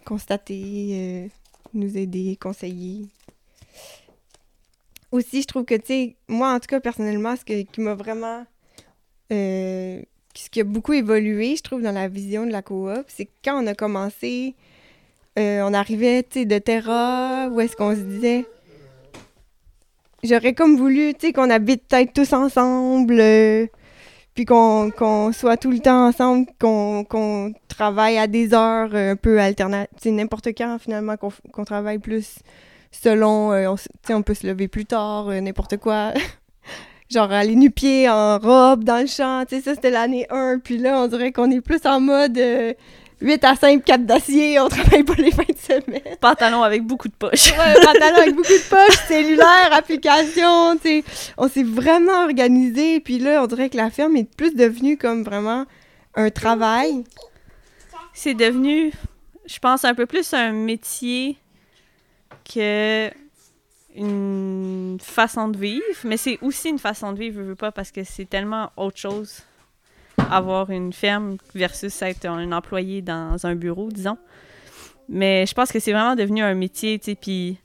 [0.06, 1.28] Constater, euh,
[1.74, 3.08] nous aider, conseiller
[5.12, 8.46] aussi, je trouve que, tu sais, moi, en tout cas, personnellement, ce qui m'a vraiment.
[9.34, 10.02] Euh,
[10.34, 13.32] ce qui a beaucoup évolué, je trouve, dans la vision de la coop, c'est que
[13.44, 14.56] quand on a commencé,
[15.36, 18.46] on arrivait, tu sais, de Terra, où est-ce qu'on se disait.
[20.24, 23.66] J'aurais comme voulu, tu sais, qu'on habite peut-être tous ensemble, euh,
[24.36, 30.14] puis qu'on soit tout le temps ensemble, qu'on travaille à des heures un peu alternatives,
[30.14, 32.40] n'importe quand, finalement, qu'on travaille plus
[32.92, 36.14] selon, euh, on, on peut se lever plus tard, euh, n'importe quoi.
[37.10, 40.60] Genre aller nu-pied en robe dans le champ, tu sais, ça c'était l'année 1.
[40.64, 42.40] Puis là, on dirait qu'on est plus en mode
[43.22, 46.18] 8 euh, à 5, 4 d'acier, on travaille pas les fins de semaine.
[46.20, 47.52] Pantalon avec beaucoup de poches.
[47.52, 51.04] ouais, pantalon avec beaucoup de poches, cellulaire, application, tu sais.
[51.38, 53.00] On s'est vraiment organisé.
[53.00, 55.66] Puis là, on dirait que la ferme est plus devenue comme vraiment
[56.16, 57.04] un travail.
[58.14, 58.92] C'est devenu,
[59.46, 61.38] je pense, un peu plus un métier
[62.54, 63.10] que
[63.96, 67.92] une façon de vivre, mais c'est aussi une façon de vivre, je veux pas, parce
[67.92, 69.44] que c'est tellement autre chose
[70.32, 74.18] avoir une ferme versus être un employé dans un bureau, disons.
[75.10, 77.58] Mais je pense que c'est vraiment devenu un métier, puis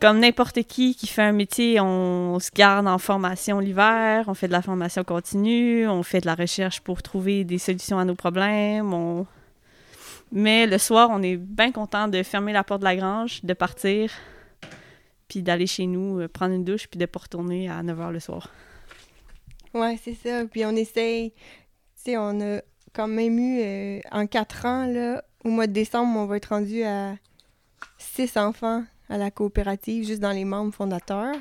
[0.00, 4.48] comme n'importe qui qui fait un métier, on, se garde en formation l'hiver, on fait
[4.48, 8.14] de la formation continue, on fait de la recherche pour trouver des solutions à nos
[8.14, 9.24] problèmes,
[10.32, 13.54] mais le soir, on est bien content de fermer la porte de la grange, de
[13.54, 14.10] partir,
[15.28, 18.12] puis d'aller chez nous, euh, prendre une douche, puis de pas retourner à 9 h
[18.12, 18.50] le soir.
[19.74, 20.44] Ouais, c'est ça.
[20.46, 21.32] Puis on essaye.
[21.32, 21.40] Tu
[21.96, 22.60] sais, on a
[22.92, 26.50] quand même eu, euh, en quatre ans, là, au mois de décembre, on va être
[26.50, 27.16] rendu à
[27.98, 31.36] six enfants à la coopérative, juste dans les membres fondateurs.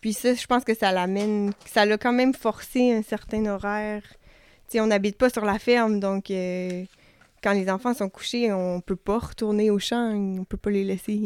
[0.00, 4.02] Puis ça, je pense que ça l'amène, ça l'a quand même forcé un certain horaire.
[4.68, 6.84] Tu sais, on n'habite pas sur la ferme, donc euh,
[7.42, 10.84] quand les enfants sont couchés, on peut pas retourner au champ, on peut pas les
[10.84, 11.18] laisser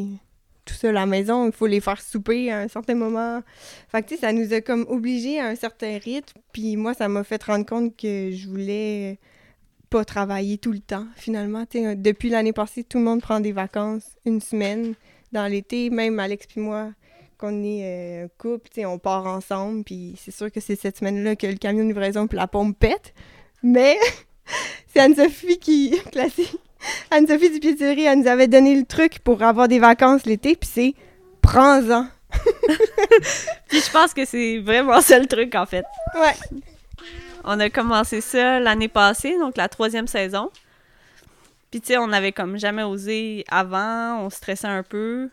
[0.65, 3.43] tout seuls à la maison, il faut les faire souper à un certain moment.
[3.89, 6.95] Fait que, tu sais, ça nous a comme obligés à un certain rythme, puis moi,
[6.95, 9.19] ça m'a fait rendre compte que je voulais
[9.91, 11.65] pas travailler tout le temps, finalement.
[11.73, 14.95] depuis l'année passée, tout le monde prend des vacances une semaine
[15.33, 16.93] dans l'été, même Alex puis moi,
[17.39, 21.47] qu'on est euh, couple, on part ensemble, puis c'est sûr que c'est cette semaine-là que
[21.47, 23.13] le camion de livraison puis la pompe pète,
[23.63, 23.97] mais...
[24.87, 25.95] c'est Anne-Sophie qui.
[26.11, 26.59] Classique.
[27.11, 30.69] Anne-Sophie du Piéturie, elle nous avait donné le truc pour avoir des vacances l'été, puis
[30.73, 30.95] c'est
[31.41, 32.07] prends-en.
[33.69, 35.85] puis je pense que c'est vraiment ça le truc, en fait.
[36.15, 36.61] Ouais.
[37.45, 40.51] On a commencé ça l'année passée, donc la troisième saison.
[41.71, 45.31] Puis, tu sais, on avait comme jamais osé avant, on stressait un peu.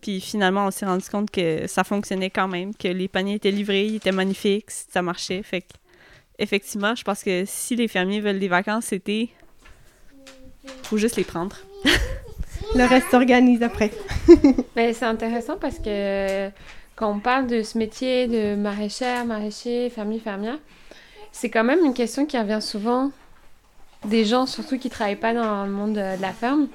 [0.00, 3.50] Puis finalement, on s'est rendu compte que ça fonctionnait quand même, que les paniers étaient
[3.50, 5.42] livrés, ils étaient magnifiques, ça marchait.
[5.42, 5.68] Fait que
[6.38, 9.30] effectivement, je pense que si les fermiers veulent des vacances c'était
[10.82, 11.56] faut juste les prendre.
[12.74, 13.90] Le reste s'organise après.
[14.74, 16.48] Mais c'est intéressant parce que
[16.94, 20.58] quand on parle de ce métier de maraîchère, maraîcher, fermier, fermière,
[21.32, 23.10] c'est quand même une question qui revient souvent
[24.04, 26.68] des gens, surtout qui travaillent pas dans le monde de la ferme.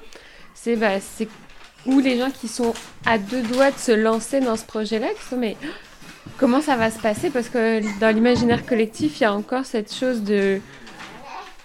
[0.54, 0.98] C'est bah,
[1.86, 2.74] où les gens qui sont
[3.04, 5.56] à deux doigts de se lancer dans ce projet-là, qui sont mais
[6.38, 7.30] Comment ça va se passer?
[7.30, 10.60] Parce que dans l'imaginaire collectif, il y a encore cette chose de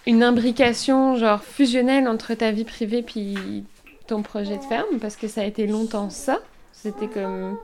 [0.07, 3.65] une imbrication genre fusionnelle entre ta vie privée puis
[4.07, 6.39] ton projet de ferme Parce que ça a été longtemps ça.
[6.71, 7.57] C'était comme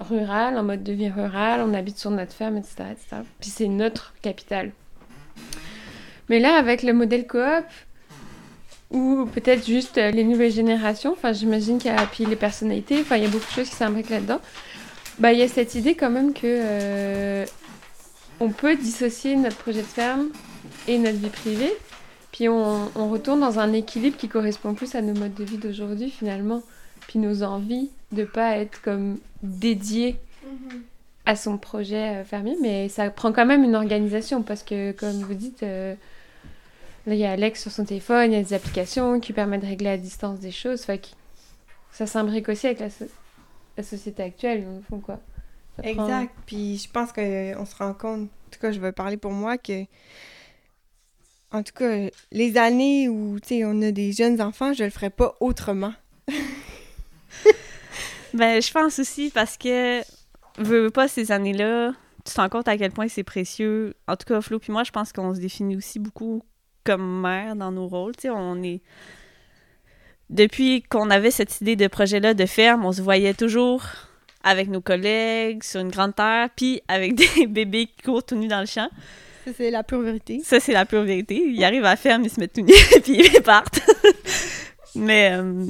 [0.00, 2.74] rural, en mode de vie rural, on habite sur notre ferme, etc.
[2.90, 3.22] etc.
[3.38, 4.72] Puis c'est notre capitale.
[6.28, 7.64] Mais là, avec le modèle coop,
[8.90, 13.00] ou peut-être juste euh, les nouvelles générations, enfin j'imagine qu'il y a puis les personnalités,
[13.00, 14.40] enfin il y a beaucoup de choses qui s'imbriquent là-dedans.
[15.20, 17.46] Bah il y a cette idée quand même que euh,
[18.40, 20.30] on peut dissocier notre projet de ferme
[20.88, 21.72] et notre vie privée,
[22.32, 25.58] puis on, on retourne dans un équilibre qui correspond plus à nos modes de vie
[25.58, 26.62] d'aujourd'hui finalement,
[27.08, 30.16] puis nos envies de pas être comme dédié
[31.26, 35.20] à son projet euh, fermier, mais ça prend quand même une organisation parce que comme
[35.22, 35.62] vous dites.
[35.62, 35.94] euh,
[37.06, 39.62] Là, il y a Alex sur son téléphone, il y a des applications qui permettent
[39.62, 40.84] de régler à distance des choses.
[40.84, 40.92] Que
[41.92, 43.06] ça s'imbrique aussi avec la, so-
[43.78, 45.18] la société actuelle, fond, quoi.
[45.76, 46.34] Ça prend- Exact.
[46.44, 49.56] Puis je pense qu'on se rend compte, en tout cas, je vais parler pour moi,
[49.56, 49.84] que,
[51.52, 55.36] en tout cas, les années où, on a des jeunes enfants, je le ferais pas
[55.40, 55.94] autrement.
[58.32, 60.00] Ben, je pense aussi parce que,
[60.58, 61.92] veux, veux pas, ces années-là,
[62.24, 63.94] tu te rends compte à quel point c'est précieux.
[64.06, 66.44] En tout cas, Flo puis moi, je pense qu'on se définit aussi beaucoup
[66.84, 68.14] comme mère dans nos rôles.
[68.14, 68.82] Tu sais, on est...
[70.28, 73.84] Depuis qu'on avait cette idée de projet-là de ferme, on se voyait toujours
[74.44, 78.46] avec nos collègues sur une grande terre, puis avec des bébés qui courent tout nus
[78.48, 78.88] dans le champ.
[79.44, 80.40] Ça, c'est la pure vérité.
[80.44, 81.36] Ça, c'est la pure vérité.
[81.36, 82.72] Ils arrivent à la ils se mettent tout nus,
[83.02, 83.80] puis ils partent.
[84.94, 85.32] Mais...
[85.32, 85.66] euh,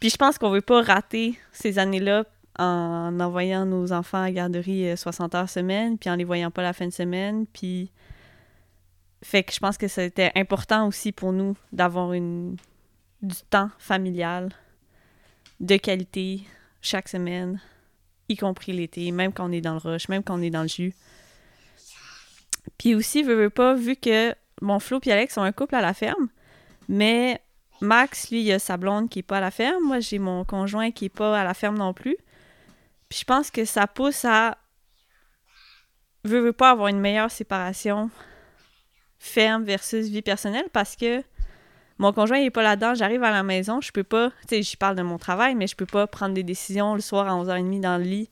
[0.00, 2.24] Puis je pense qu'on veut pas rater ces années-là
[2.58, 6.50] en envoyant nos enfants à la garderie euh, 60 heures semaine, puis en les voyant
[6.50, 7.90] pas la fin de semaine, puis...
[9.22, 12.56] Fait que je pense que c'était important aussi pour nous d'avoir une
[13.22, 14.50] du temps familial
[15.58, 16.42] de qualité
[16.82, 17.60] chaque semaine,
[18.28, 20.62] y compris l'été, même quand on est dans le rush, même quand on est dans
[20.62, 20.94] le jus.
[22.78, 25.80] Puis aussi, veux, veux pas, vu que mon Flo et Alex sont un couple à
[25.80, 26.28] la ferme,
[26.88, 27.40] mais
[27.80, 29.84] Max, lui, il a sa blonde qui est pas à la ferme.
[29.84, 32.16] Moi, j'ai mon conjoint qui est pas à la ferme non plus.
[33.08, 34.56] Puis je pense que ça pousse à
[36.24, 38.10] veux, veux pas avoir une meilleure séparation
[39.18, 41.22] ferme versus vie personnelle parce que
[41.98, 44.62] mon conjoint il est pas là-dedans, j'arrive à la maison, je peux pas, tu sais,
[44.62, 47.42] je parle de mon travail, mais je peux pas prendre des décisions le soir à
[47.42, 48.28] 11h30 dans le lit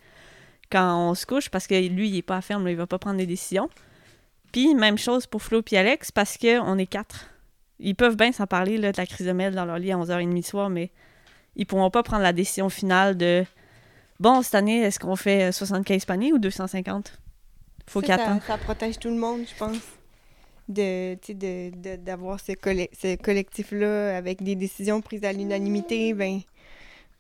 [0.71, 2.87] quand on se couche parce que lui, il est pas à ferme, là, il va
[2.87, 3.71] pas prendre des décisions.
[4.55, 7.29] Puis même chose pour Flo et Alex parce que on est quatre.
[7.81, 9.97] Ils peuvent bien s'en parler là, de la crise de mêle dans leur lit à
[9.97, 10.93] 11h30 le soir, mais
[11.57, 13.45] ils pourront pas prendre la décision finale de
[14.21, 17.19] bon, cette année, est-ce qu'on fait 75 paniers ou 250
[17.89, 18.07] Faut Ça,
[18.41, 19.77] ça, ça protège tout le monde, je pense.
[20.69, 21.17] De,
[21.97, 26.43] d'avoir ce, colle- ce collectif-là avec des décisions prises à l'unanimité, ben,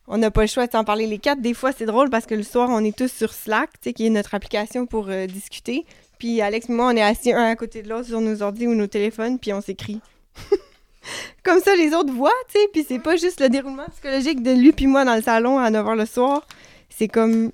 [0.07, 1.40] on n'a pas le choix de s'en parler les quatre.
[1.40, 4.11] Des fois, c'est drôle parce que le soir, on est tous sur Slack, qui est
[4.11, 5.85] notre application pour euh, discuter.
[6.18, 8.66] Puis Alex et moi, on est assis un à côté de l'autre sur nos ordi
[8.66, 10.00] ou nos téléphones, puis on s'écrit.
[11.42, 14.53] Comme ça, les autres voient, tu sais, puis c'est pas juste le déroulement psychologique de
[14.53, 16.46] lui puis moi dans le salon à 9h le soir.
[16.88, 17.53] C'est comme...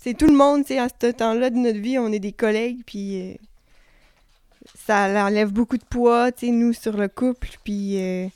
[0.00, 2.32] C'est tout le monde, tu sais, à ce temps-là de notre vie, on est des
[2.32, 3.32] collègues, puis...
[3.32, 3.34] euh,
[4.86, 8.28] ça enlève beaucoup de poids, tu sais, nous, sur le couple, puis euh,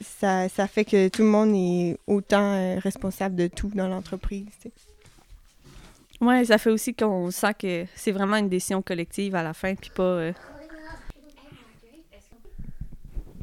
[0.00, 4.46] ça, ça fait que tout le monde est autant euh, responsable de tout dans l'entreprise,
[4.60, 4.91] tu sais.
[6.22, 9.74] Ouais, ça fait aussi qu'on sent que c'est vraiment une décision collective à la fin,
[9.74, 10.02] puis pas.
[10.02, 10.32] euh,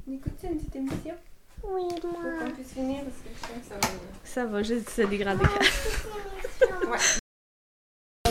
[0.07, 1.15] On écoute ça, une petite émission?
[1.63, 2.45] Oui, moi.
[2.45, 3.93] qu'on puisse finir, parce que je sens que ça va...
[4.23, 5.43] Ça va juste se dégrader.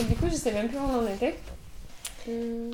[0.09, 1.37] Du coup, je sais même plus où on en était.
[2.27, 2.71] Hum,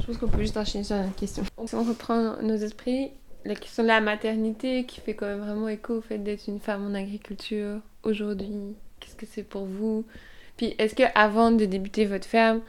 [0.00, 1.44] Je pense qu'on peut juste enchaîner sur une question.
[1.66, 3.10] Si on reprend nos esprits,
[3.44, 6.60] la question de la maternité qui fait quand même vraiment écho au fait d'être une
[6.60, 8.74] femme en agriculture aujourd'hui,
[9.18, 10.06] que c'est pour vous?
[10.56, 12.62] Puis est-ce que avant de débuter votre ferme,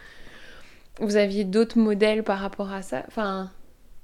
[1.00, 3.06] vous aviez d'autres modèles par rapport à ça?
[3.08, 3.50] Enfin,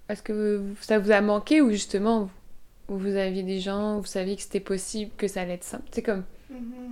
[0.08, 2.30] est-ce que vous- ça vous a manqué ou justement
[2.88, 5.86] vous, vous aviez des gens, vous saviez que c'était possible, que ça allait être simple?
[5.92, 6.24] C'est comme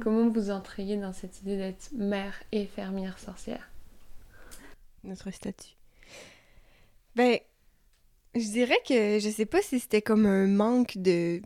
[0.01, 3.69] Comment vous entriez dans cette idée d'être mère et fermière sorcière?
[5.03, 5.75] Notre statut.
[7.15, 7.37] Ben,
[8.35, 11.41] je dirais que je sais pas si c'était comme un manque de,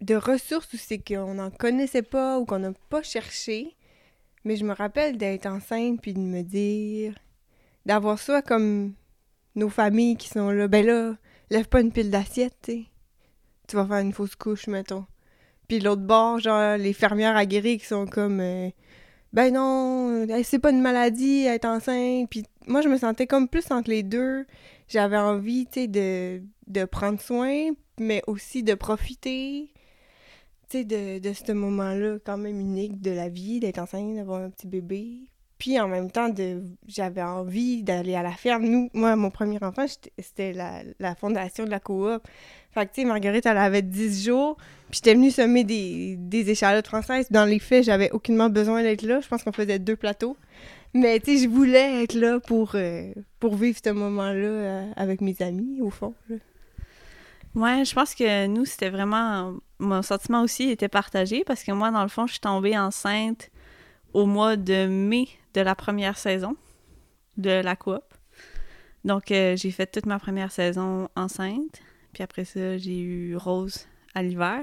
[0.00, 3.76] de ressources ou c'est qu'on n'en connaissait pas ou qu'on n'a pas cherché.
[4.44, 7.14] Mais je me rappelle d'être enceinte puis de me dire,
[7.84, 8.94] d'avoir ça comme
[9.56, 10.68] nos familles qui sont là.
[10.68, 11.16] Ben là,
[11.50, 12.70] lève pas une pile d'assiettes,
[13.66, 15.06] tu vas faire une fausse couche, mettons.
[15.68, 18.40] Puis de l'autre bord, genre, les fermières aguerries qui sont comme.
[18.40, 18.70] euh,
[19.32, 22.30] ben non, c'est pas une maladie, être enceinte.
[22.30, 24.46] Puis moi, je me sentais comme plus entre les deux.
[24.88, 29.72] J'avais envie, tu sais, de prendre soin, mais aussi de profiter,
[30.74, 35.20] de, ce moment-là quand même unique de la vie, d'être enceinte, d'avoir un petit bébé.
[35.58, 38.64] Puis en même temps, de, j'avais envie d'aller à la ferme.
[38.64, 39.86] Nous, moi, mon premier enfant,
[40.18, 42.22] c'était la, fondation de la coop.
[42.72, 44.56] Fait que, tu sais, Marguerite, elle avait 10 jours.
[44.90, 47.28] Puis j'étais venue semer des, des échalotes françaises.
[47.30, 49.20] Dans les faits, j'avais aucunement besoin d'être là.
[49.20, 50.36] Je pense qu'on faisait deux plateaux.
[50.92, 55.36] Mais, tu sais, je voulais être là pour, euh, vivre ce moment-là euh, avec mes
[55.40, 56.14] amis, au fond.
[57.56, 59.54] Ouais, je pense que nous, c'était vraiment.
[59.78, 63.50] Mon sentiment aussi était partagé parce que moi, dans le fond, je suis tombée enceinte
[64.12, 66.54] au mois de mai de la première saison
[67.38, 68.04] de la coop.
[69.04, 71.80] Donc, euh, j'ai fait toute ma première saison enceinte.
[72.12, 74.60] Puis après ça, j'ai eu Rose à l'hiver.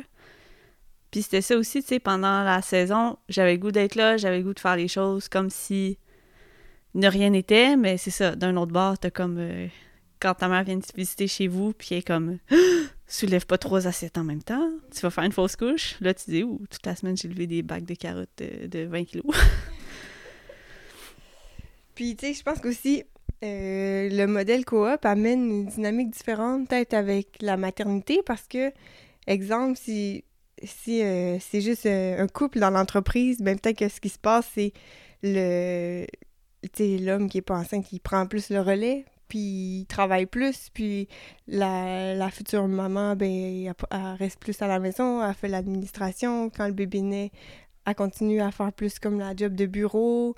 [1.09, 4.37] Puis c'était ça aussi, tu sais, pendant la saison, j'avais le goût d'être là, j'avais
[4.37, 5.97] le goût de faire les choses comme si
[6.93, 9.37] ne rien n'était, mais c'est ça, d'un autre bord, t'as comme.
[9.39, 9.67] euh,
[10.23, 12.37] quand ta mère vient te visiter chez vous, puis elle est comme
[13.07, 15.97] soulève pas trois assiettes en même temps, tu vas faire une fausse couche.
[15.99, 18.85] Là, tu dis, ouh, toute la semaine, j'ai levé des bacs de carottes de, de
[18.85, 19.25] 20 kilos.
[21.95, 23.03] Puis, tu sais, je pense qu'aussi,
[23.43, 28.71] euh, le modèle coop amène une dynamique différente, peut-être avec la maternité, parce que,
[29.27, 30.23] exemple, si,
[30.63, 34.19] si euh, c'est juste euh, un couple dans l'entreprise, ben peut-être que ce qui se
[34.19, 34.71] passe, c'est
[35.21, 36.05] le.
[36.79, 39.03] L'homme qui est pas enceinte, il prend plus le relais,
[39.33, 41.07] puis il travaille plus, puis
[41.47, 46.51] la, future maman, ben, elle, reste plus à la maison, elle fait l'administration.
[46.51, 47.31] Quand le bébé naît,
[47.87, 50.35] elle continue à faire plus comme la job de bureau.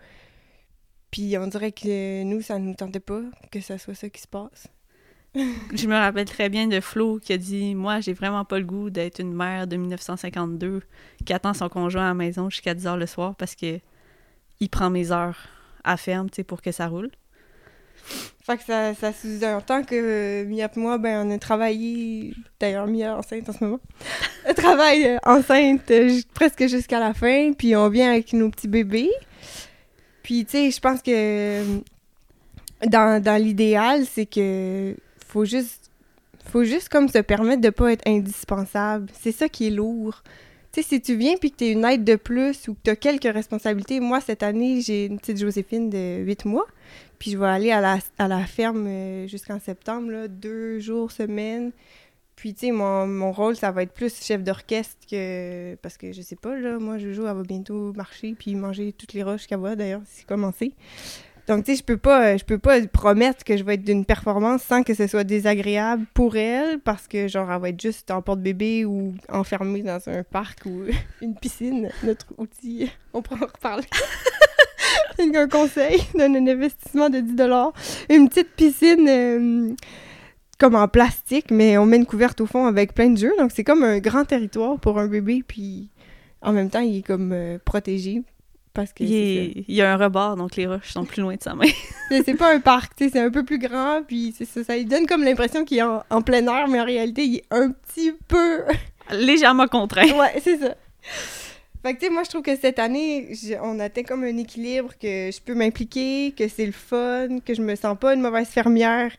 [1.12, 3.19] Puis on dirait que nous, ça nous tentait pas
[3.51, 4.67] que ça soit ça qui se passe.
[5.36, 8.65] Je me rappelle très bien de Flo qui a dit Moi, j'ai vraiment pas le
[8.65, 10.84] goût d'être une mère de 1952
[11.25, 13.77] qui attend son conjoint à la maison jusqu'à 10 heures le soir parce que
[14.62, 15.49] il prend mes heures
[15.84, 17.12] à ferme, pour que ça roule.
[18.45, 22.33] Fait que ça, ça sous-entend que euh, Mia et moi, ben, on a travaillé.
[22.59, 23.79] D'ailleurs, Mia enceinte en ce moment.
[24.45, 28.67] Elle travaille euh, enceinte euh, presque jusqu'à la fin, puis on vient avec nos petits
[28.67, 29.09] bébés.
[30.21, 31.63] Puis, tu sais, je pense que
[32.85, 34.95] dans, dans l'idéal, c'est que
[35.27, 35.81] faut juste.
[36.51, 39.07] Faut juste comme se permettre de pas être indispensable.
[39.19, 40.21] C'est ça qui est lourd.
[40.71, 42.79] Tu sais, si tu viens puis que tu es une aide de plus ou que
[42.83, 46.67] tu as quelques responsabilités, moi, cette année, j'ai une petite Joséphine de 8 mois.
[47.19, 51.12] Puis je vais aller à la, à la ferme euh, jusqu'en septembre, là, deux jours,
[51.12, 51.71] semaine.
[52.36, 55.75] Puis, tu sais, mon, mon rôle, ça va être plus chef d'orchestre que...
[55.75, 59.13] Parce que, je sais pas, là, moi, Jojo, elle va bientôt marcher puis manger toutes
[59.13, 60.73] les roches qu'elle voit, d'ailleurs, c'est commencé.
[61.47, 63.84] Donc, tu sais, je peux pas, euh, je peux pas promettre que je vais être
[63.84, 67.80] d'une performance sans que ce soit désagréable pour elle, parce que, genre, elle va être
[67.80, 70.84] juste en porte-bébé ou enfermée dans un parc ou
[71.21, 72.91] une piscine, notre outil.
[73.13, 73.86] On pourra en reparler.
[75.35, 77.35] un conseil d'un investissement de 10
[78.15, 79.73] Une petite piscine euh,
[80.57, 83.33] comme en plastique, mais on met une couverte au fond avec plein de jeux.
[83.37, 85.89] Donc, c'est comme un grand territoire pour un bébé, puis
[86.41, 88.23] en même temps, il est comme euh, protégé.
[88.73, 91.35] Parce que Il, est- il y a un rebord, donc les roches sont plus loin
[91.35, 91.65] de sa main.
[92.09, 95.07] c'est pas un parc, c'est un peu plus grand, puis c'est ça, ça lui donne
[95.07, 98.11] comme l'impression qu'il est en, en plein air, mais en réalité, il est un petit
[98.27, 98.63] peu
[99.11, 100.09] Légèrement contraint.
[100.19, 100.75] Ouais, c'est ça.
[101.85, 104.93] Fait que, tu sais, moi, je trouve que cette année, on atteint comme un équilibre
[104.99, 108.47] que je peux m'impliquer, que c'est le fun, que je me sens pas une mauvaise
[108.47, 109.11] fermière,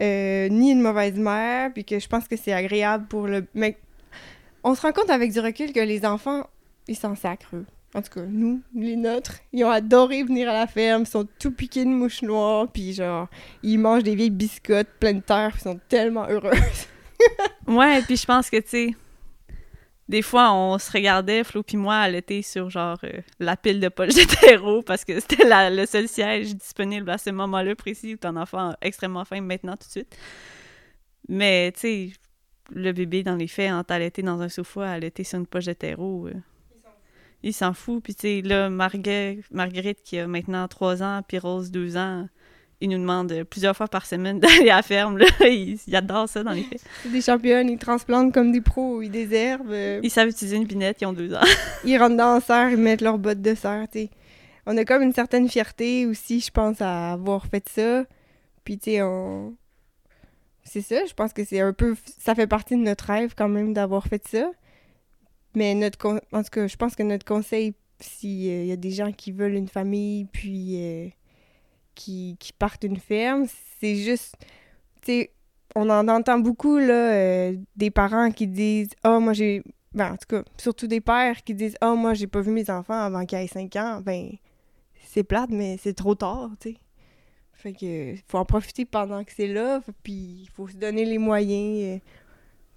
[0.00, 3.46] euh, ni une mauvaise mère, puis que je pense que c'est agréable pour le...
[3.54, 3.76] Mais
[4.64, 6.48] on se rend compte avec du recul que les enfants,
[6.88, 7.54] ils s'en sacrent.
[7.94, 11.28] En tout cas, nous, les nôtres, ils ont adoré venir à la ferme, ils sont
[11.38, 13.28] tout piqués de mouches noires, puis genre,
[13.62, 16.50] ils mangent des vieilles biscottes pleines de terre, puis ils sont tellement heureux.
[17.68, 18.94] Ouais, puis je pense que, tu sais,
[20.10, 23.78] des fois, on se regardait, Flo puis moi, à l'été sur, genre, euh, la pile
[23.78, 28.14] de poches de terreau parce que c'était le seul siège disponible à ce moment-là précis
[28.14, 30.18] où ton enfant a extrêmement faim maintenant, tout de suite.
[31.28, 32.12] Mais, tu sais,
[32.72, 35.74] le bébé, dans les faits, en allaité dans un sofa, allaité sur une poche de
[35.74, 36.34] terreau, euh,
[37.44, 38.02] il s'en fout.
[38.02, 42.28] Puis, tu sais, là, Marguerite, Marguerite, qui a maintenant trois ans, puis Rose, deux ans,
[42.80, 45.26] il nous demande plusieurs fois par semaine d'aller à la ferme, là.
[45.42, 46.80] il, il adore ça, dans les faits.
[47.02, 49.70] C'est des championnes, ils transplantent comme des pros, ils désherbent.
[49.70, 51.40] euh, Ils savent utiliser une binette, ils ont deux ans.
[51.84, 54.08] ils rentrent dans la serre, ils mettent leurs bottes de serre, tu.
[54.66, 58.04] On a comme une certaine fierté aussi, je pense, à avoir fait ça.
[58.64, 59.54] Puis, tu sais, on...
[60.64, 61.96] C'est ça, je pense que c'est un peu...
[62.18, 64.50] Ça fait partie de notre rêve, quand même, d'avoir fait ça.
[65.54, 65.98] Mais notre...
[65.98, 69.32] con- En tout cas, je pense que notre conseil, s'il y a des gens qui
[69.32, 71.08] veulent une famille, puis euh,
[72.00, 73.46] qui, partent d'une ferme,
[73.80, 74.34] c'est juste...
[75.02, 75.30] Tu sais,
[75.74, 80.16] on en entend beaucoup, là, euh, des parents qui disent «Ah, moi, j'ai...» Ben, en
[80.16, 83.26] tout cas, surtout des pères qui disent «Ah, moi, j'ai pas vu mes enfants avant
[83.26, 84.30] qu'ils aient 5 ans.» Ben,
[85.04, 86.76] c'est plate, mais c'est trop tard, tu sais.
[87.54, 91.18] Fait que faut en profiter pendant que c'est là, puis il faut se donner les
[91.18, 91.98] moyens.
[91.98, 91.98] euh,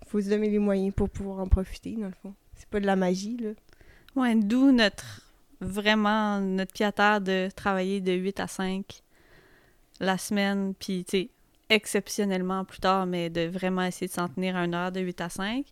[0.08, 2.34] faut se donner les moyens pour pouvoir en profiter, dans le fond.
[2.56, 3.52] C'est pas de la magie, là.
[4.16, 5.22] Ouais, d'où notre
[5.62, 9.03] vraiment notre pied de travailler de 8 à 5
[10.00, 11.30] la semaine, puis, tu sais,
[11.70, 15.22] exceptionnellement plus tard, mais de vraiment essayer de s'en tenir à une heure de 8
[15.22, 15.66] à 5.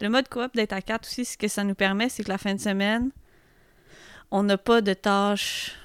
[0.00, 2.38] Le mode coop d'être à 4 aussi, ce que ça nous permet, c'est que la
[2.38, 3.10] fin de semaine,
[4.30, 5.76] on n'a pas de tâches.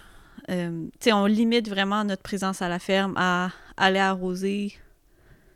[0.50, 4.74] euh, tu sais, on limite vraiment notre présence à la ferme à aller arroser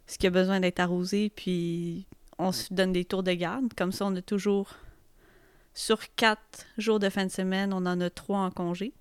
[0.08, 2.08] ce qui a besoin d'être arrosé, puis
[2.40, 3.74] on se donne des tours de garde.
[3.76, 4.72] Comme ça, on a toujours.
[5.74, 8.94] Sur quatre jours de fin de semaine, on en a trois en congé.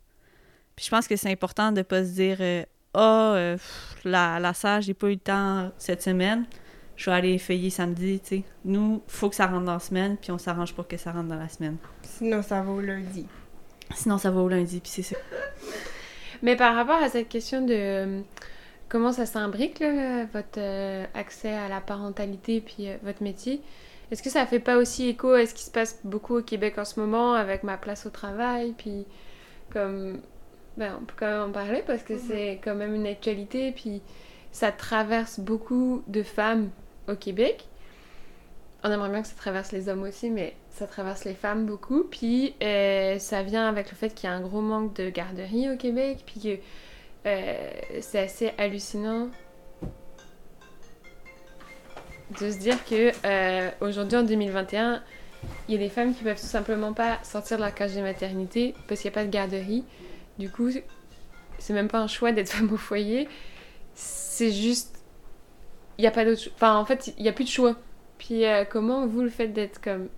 [0.74, 2.64] Puis je pense que c'est important de ne pas se dire euh,
[2.96, 6.46] Ah, euh, pff, la, la sage, j'ai pas eu le temps cette semaine.
[6.96, 8.42] Je vais aller effeuiller samedi, tu sais.
[8.64, 11.28] Nous, faut que ça rentre dans la semaine, puis on s'arrange pour que ça rentre
[11.28, 11.76] dans la semaine.
[12.02, 13.26] Sinon, ça va au lundi.
[13.94, 15.16] Sinon, ça va au lundi, puis c'est ça.
[16.42, 18.20] Mais par rapport à cette question de euh,
[18.88, 23.60] comment ça s'imbrique, là, votre euh, accès à la parentalité puis euh, votre métier,
[24.10, 26.78] est-ce que ça fait pas aussi écho à ce qui se passe beaucoup au Québec
[26.78, 29.04] en ce moment avec ma place au travail Puis,
[29.70, 30.20] comme.
[30.76, 34.02] Ben, on peut quand même en parler parce que c'est quand même une actualité, puis
[34.52, 36.70] ça traverse beaucoup de femmes
[37.08, 37.66] au Québec.
[38.84, 42.04] On aimerait bien que ça traverse les hommes aussi, mais ça traverse les femmes beaucoup.
[42.04, 45.70] Puis euh, ça vient avec le fait qu'il y a un gros manque de garderies
[45.70, 46.58] au Québec, puis que
[47.26, 47.70] euh,
[48.00, 49.28] c'est assez hallucinant
[52.38, 55.02] de se dire que euh, aujourd'hui en 2021,
[55.68, 58.00] il y a des femmes qui peuvent tout simplement pas sortir de leur cage de
[58.00, 59.84] maternité parce qu'il n'y a pas de garderie.
[60.38, 60.70] Du coup,
[61.58, 63.28] c'est même pas un choix d'être femme au foyer,
[63.94, 64.92] c'est juste
[65.98, 67.76] il n'y a pas d'autre enfin en fait il n'y a plus de choix.
[68.18, 70.08] Puis euh, comment vous le fait d'être comme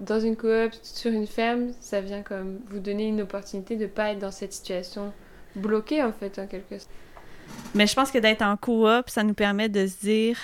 [0.00, 4.12] dans une coop sur une ferme, ça vient comme vous donner une opportunité de pas
[4.12, 5.12] être dans cette situation
[5.54, 6.90] bloquée en fait en quelque sorte?
[7.74, 10.38] Mais je pense que d'être en coop, ça nous permet de se dire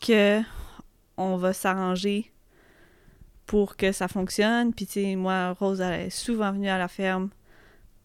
[0.00, 0.40] que
[1.16, 2.32] on va s'arranger
[3.46, 4.72] pour que ça fonctionne.
[4.72, 7.28] Puis, tu sais, moi, Rose, elle est souvent venue à la ferme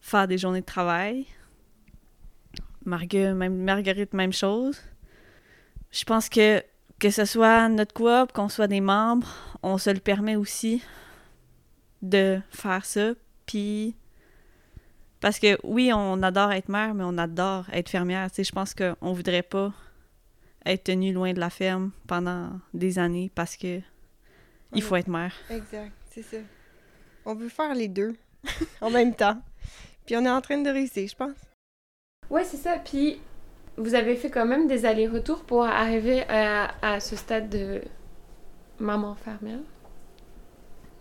[0.00, 1.26] faire des journées de travail.
[2.84, 4.80] Margue- même, Marguerite, même chose.
[5.90, 6.62] Je pense que
[6.98, 9.28] que ce soit notre coop, qu'on soit des membres,
[9.62, 10.82] on se le permet aussi
[12.02, 13.12] de faire ça.
[13.46, 13.94] Puis,
[15.20, 18.28] parce que oui, on adore être mère, mais on adore être fermière.
[18.30, 19.72] Tu sais, je pense qu'on voudrait pas
[20.66, 23.80] être tenu loin de la ferme pendant des années parce que
[24.74, 25.32] il faut être mère.
[25.50, 26.36] Exact, c'est ça.
[27.24, 28.16] On veut faire les deux
[28.80, 29.40] en même temps.
[30.08, 31.36] Puis on est en train de réussir, je pense.
[32.30, 32.78] Ouais, c'est ça.
[32.82, 33.20] Puis
[33.76, 37.82] vous avez fait quand même des allers-retours pour arriver à, à ce stade de
[38.78, 39.58] maman fermière.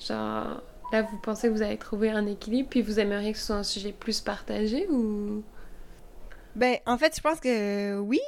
[0.05, 3.45] Genre, là, vous pensez que vous avez trouvé un équilibre, puis vous aimeriez que ce
[3.45, 5.41] soit un sujet plus partagé ou?
[6.55, 8.19] Ben, en fait, je pense que oui.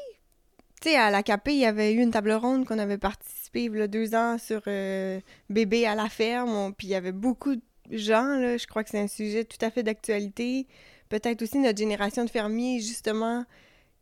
[0.82, 3.64] Tu sais, à la CAP, il y avait eu une table ronde qu'on avait participé
[3.66, 5.20] il y a deux ans sur euh,
[5.50, 6.50] bébé à la ferme.
[6.52, 8.58] On- Puis il y avait beaucoup de gens, là.
[8.58, 10.68] Je crois que c'est un sujet tout à fait d'actualité.
[11.10, 13.46] Peut-être aussi notre génération de fermiers, justement,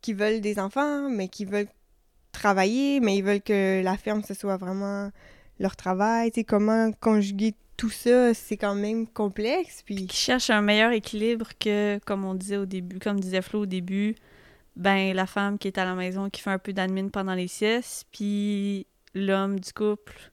[0.02, 1.68] qui veulent des enfants, mais qui veulent
[2.32, 5.10] travailler, mais ils veulent que la ferme, ce soit vraiment
[5.58, 6.30] leur travail.
[6.30, 9.82] Tu sais, comment conjuguer tout ça, c'est quand même complexe.
[9.84, 13.60] Puis Qui cherche un meilleur équilibre que, comme on disait au début, comme disait Flo
[13.62, 14.16] au début,
[14.76, 17.48] ben la femme qui est à la maison qui fait un peu d'admin pendant les
[17.48, 20.32] siestes, puis l'homme du couple,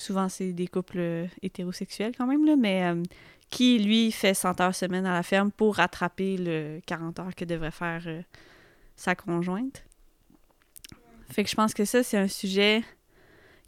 [0.00, 3.02] souvent c'est des couples euh, hétérosexuels quand même, mais euh,
[3.50, 7.44] qui, lui, fait 100 heures semaine à la ferme pour rattraper le 40 heures que
[7.44, 8.22] devrait faire euh,
[8.96, 9.84] sa conjointe.
[11.30, 12.82] Fait que je pense que ça, c'est un sujet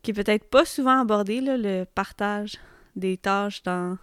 [0.02, 2.58] qui est peut-être pas souvent abordé, le partage
[2.96, 3.96] des tâches dans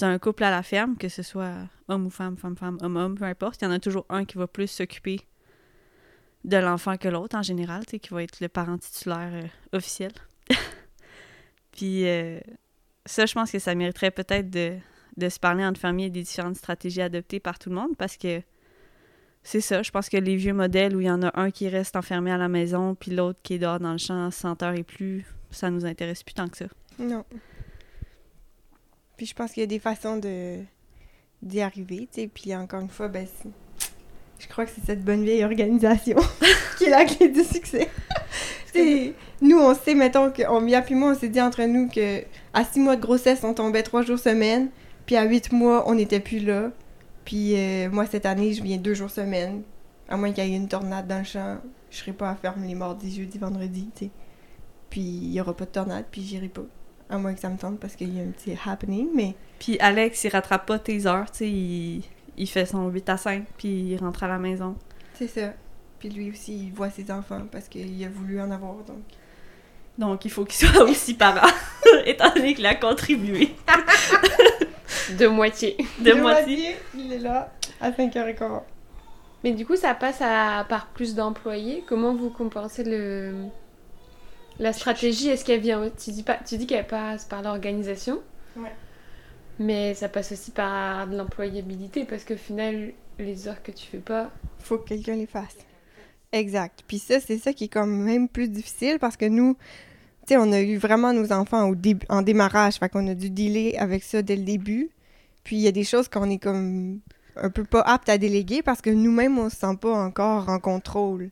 [0.00, 1.54] un couple à la ferme, que ce soit
[1.88, 3.60] homme ou femme, femme-femme, homme-homme, peu importe.
[3.62, 5.20] Il y en a toujours un qui va plus s'occuper
[6.44, 10.12] de l'enfant que l'autre en général, qui va être le parent titulaire officiel.
[11.78, 12.40] Puis euh,
[13.06, 14.72] ça, je pense que ça mériterait peut-être de,
[15.16, 18.42] de se parler entre familles des différentes stratégies adoptées par tout le monde parce que
[19.44, 21.68] c'est ça, je pense que les vieux modèles où il y en a un qui
[21.68, 24.74] reste enfermé à la maison puis l'autre qui est dehors dans le champ 100 heures
[24.74, 26.66] et plus, ça nous intéresse plus tant que ça.
[26.98, 27.24] Non.
[29.16, 30.58] Puis je pense qu'il y a des façons de
[31.40, 32.26] d'y arriver, tu sais.
[32.26, 33.24] Puis encore une fois, ben,
[34.40, 36.18] je crois que c'est cette bonne vieille organisation
[36.76, 37.88] qui est la clé du succès.
[38.78, 41.88] Sais, nous, on sait, mettons, que on, Mia puis moi, on s'est dit entre nous
[41.88, 42.22] que
[42.52, 44.68] à six mois de grossesse, on tombait trois jours semaine.
[45.06, 46.70] Puis à huit mois, on n'était plus là.
[47.24, 49.62] Puis euh, moi, cette année, je viens deux jours semaine.
[50.08, 51.58] À moins qu'il y ait une tornade dans le champ,
[51.90, 54.10] je serai pas à ferme les mardis, jeudi, vendredi, tu sais.
[54.90, 56.64] Puis il y aura pas de tornade, puis j'irai pas.
[57.10, 59.78] À moins que ça me tente parce qu'il y a un petit happening, mais Puis
[59.78, 62.04] Alex, il rattrape pas tes heures, tu sais, il,
[62.38, 64.76] il fait son 8 à 5, puis il rentre à la maison.
[65.14, 65.52] c'est ça.
[65.98, 69.02] Puis lui aussi, il voit ses enfants parce qu'il a voulu en avoir, donc.
[69.98, 71.48] Donc, il faut qu'il soit aussi parent,
[72.04, 73.54] étant donné qu'il a contribué.
[75.18, 75.76] De moitié.
[75.98, 76.76] De moitié.
[76.96, 78.62] Il est là à 5h15.
[79.44, 81.84] Mais du coup, ça passe à, par plus d'employés.
[81.86, 83.34] Comment vous compensez le,
[84.58, 85.28] la stratégie?
[85.28, 85.90] Est-ce qu'elle vient...
[85.90, 88.20] Tu dis, pas, tu dis qu'elle passe par l'organisation?
[88.56, 88.72] Ouais.
[89.58, 93.98] Mais ça passe aussi par de l'employabilité parce qu'au final, les heures que tu fais
[93.98, 94.30] pas...
[94.58, 95.56] Faut que quelqu'un les fasse.
[96.32, 96.84] Exact.
[96.86, 99.56] Puis ça, c'est ça qui est quand même plus difficile parce que nous,
[100.26, 102.74] tu sais, on a eu vraiment nos enfants au début, en démarrage.
[102.74, 104.90] Fait qu'on a dû dealer avec ça dès le début.
[105.44, 107.00] Puis il y a des choses qu'on est comme
[107.36, 110.58] un peu pas apte à déléguer parce que nous-mêmes, on se sent pas encore en
[110.58, 111.30] contrôle.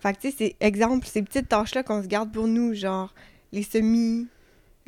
[0.00, 3.14] Fait que, tu sais, exemple, ces petites tâches-là qu'on se garde pour nous, genre
[3.52, 4.28] les semis,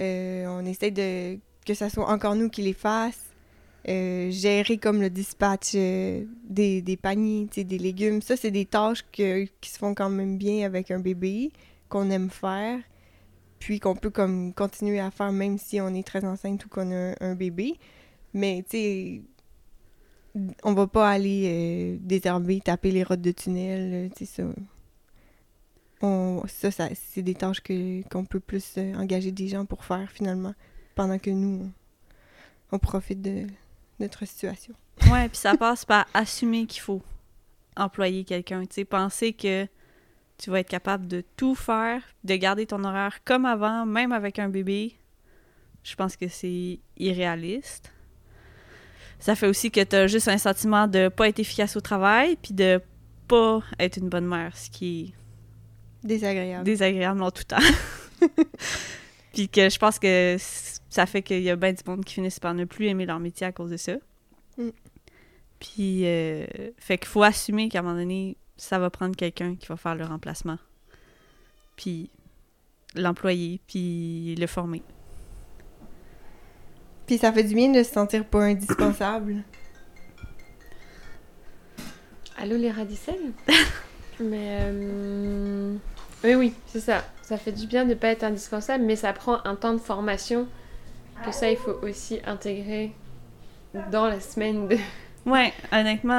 [0.01, 3.30] euh, on essaie de que ça soit encore nous qui les fasse.
[3.89, 8.21] Euh, gérer comme le dispatch euh, des, des paniers, des légumes.
[8.21, 11.51] Ça, c'est des tâches que- qui se font quand même bien avec un bébé,
[11.89, 12.79] qu'on aime faire,
[13.59, 16.93] puis qu'on peut comme continuer à faire même si on est très enceinte ou qu'on
[16.93, 17.77] a un, bébé.
[18.35, 19.23] Mais, tu sais,
[20.63, 24.45] on va pas aller euh, désherber, taper les rottes de tunnel, euh, tu sais, ça.
[26.71, 30.55] Ça, c'est des tâches que, qu'on peut plus engager des gens pour faire, finalement,
[30.95, 31.71] pendant que nous,
[32.73, 33.47] on profite de
[34.01, 34.75] notre situation.
[35.11, 37.03] Ouais, puis ça passe par assumer qu'il faut
[37.77, 38.63] employer quelqu'un.
[38.63, 39.67] Tu sais, penser que
[40.39, 44.39] tu vas être capable de tout faire, de garder ton horaire comme avant, même avec
[44.39, 44.97] un bébé.
[45.83, 47.93] Je pense que c'est irréaliste.
[49.19, 52.37] Ça fait aussi que tu as juste un sentiment de pas être efficace au travail,
[52.41, 52.81] puis de
[53.29, 55.15] pas être une bonne mère, ce qui
[56.03, 56.65] est Désagréable.
[56.65, 57.59] désagréable en tout temps.
[59.35, 60.37] Puis que je pense que
[60.91, 63.21] ça fait qu'il y a bien du monde qui finissent par ne plus aimer leur
[63.21, 63.95] métier à cause de ça.
[64.59, 64.69] Mm.
[65.61, 66.47] Puis, euh,
[66.79, 69.95] fait qu'il faut assumer qu'à un moment donné, ça va prendre quelqu'un qui va faire
[69.95, 70.59] le remplacement.
[71.77, 72.11] Puis
[72.95, 74.83] l'employer, puis le former.
[77.07, 79.43] Puis ça fait du bien de se sentir pas indispensable.
[82.37, 83.33] Allô les radicelles?
[84.21, 85.75] Mais euh,
[86.25, 87.05] oui, oui, c'est ça.
[87.23, 90.47] Ça fait du bien de pas être indispensable, mais ça prend un temps de formation.
[91.25, 92.93] Que ça, il faut aussi intégrer
[93.91, 94.77] dans la semaine de.
[95.27, 96.15] Ouais, honnêtement,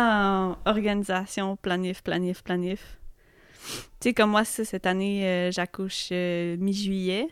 [0.52, 3.00] en organisation, planif, planif, planif.
[4.00, 7.28] Tu sais, comme moi, cette année, euh, j'accouche euh, mi-juillet.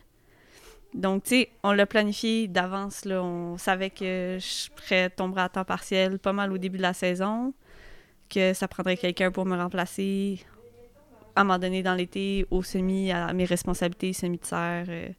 [0.96, 3.24] Donc, tu sais, on l'a planifié d'avance, là.
[3.24, 6.94] On savait que je serais tomber à temps partiel pas mal au début de la
[6.94, 7.54] saison,
[8.30, 10.40] que ça prendrait quelqu'un pour me remplacer
[11.36, 15.10] à un moment donné dans l'été, au semi, à mes responsabilités, semi de serre, euh,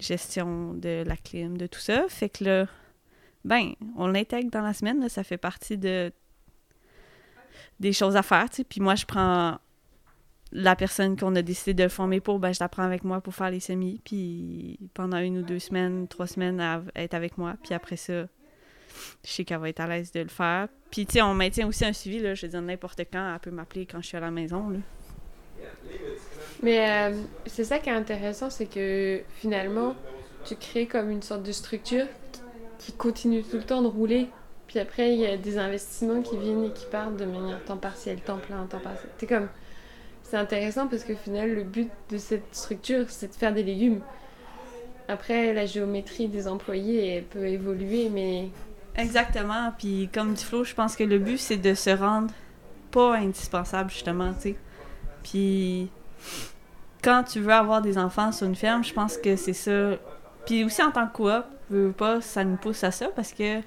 [0.00, 2.06] gestion de la clim, de tout ça.
[2.08, 2.66] Fait que là,
[3.44, 6.12] ben, on l'intègre dans la semaine, ça fait partie de
[7.80, 8.64] des choses à faire, tu sais.
[8.64, 9.58] Puis moi, je prends
[10.50, 13.34] la personne qu'on a décidé de former pour, ben, je la prends avec moi pour
[13.34, 14.00] faire les semis.
[14.04, 17.54] Puis pendant une ou deux semaines, trois semaines, elle être avec moi.
[17.62, 18.26] Puis après ça,
[19.24, 20.68] je sais qu'elle va être à l'aise de le faire.
[20.90, 22.34] Puis, tu sais, on maintient aussi un suivi, là.
[22.34, 24.78] Je veux dire, n'importe quand, elle peut m'appeler quand je suis à la maison, là.
[26.62, 29.94] Mais euh, c'est ça qui est intéressant, c'est que finalement,
[30.44, 32.06] tu crées comme une sorte de structure
[32.78, 34.28] qui continue tout le temps de rouler.
[34.66, 37.76] Puis après, il y a des investissements qui viennent et qui partent de manière temps
[37.76, 39.10] partiel, temps plein, temps partiel.
[39.18, 39.48] C'est comme.
[40.22, 44.02] C'est intéressant parce qu'au final, le but de cette structure, c'est de faire des légumes.
[45.08, 48.50] Après, la géométrie des employés elle peut évoluer, mais
[48.94, 49.72] Exactement.
[49.78, 52.30] Puis comme dit Flo, je pense que le but, c'est de se rendre
[52.90, 54.56] pas indispensable, justement, tu sais.
[55.22, 55.90] Puis
[57.02, 59.92] quand tu veux avoir des enfants sur une ferme, je pense que c'est ça.
[60.46, 63.60] Puis aussi en tant que coop, pas, ça nous pousse à ça parce que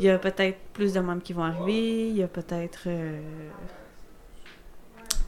[0.00, 3.20] il y a peut-être plus de membres qui vont arriver, il y a peut-être euh,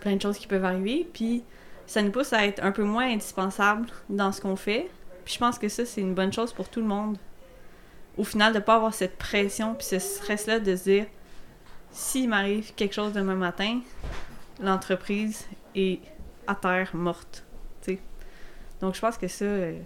[0.00, 1.44] plein de choses qui peuvent arriver, puis
[1.86, 4.90] ça nous pousse à être un peu moins indispensable dans ce qu'on fait.
[5.24, 7.18] Puis je pense que ça, c'est une bonne chose pour tout le monde
[8.16, 11.06] au final, de pas avoir cette pression puis ce stress-là de se dire
[11.90, 13.80] s'il m'arrive quelque chose demain matin,
[14.60, 16.00] l'entreprise est
[16.46, 17.44] à terre morte.
[18.80, 19.78] Donc, je pense que ça, euh,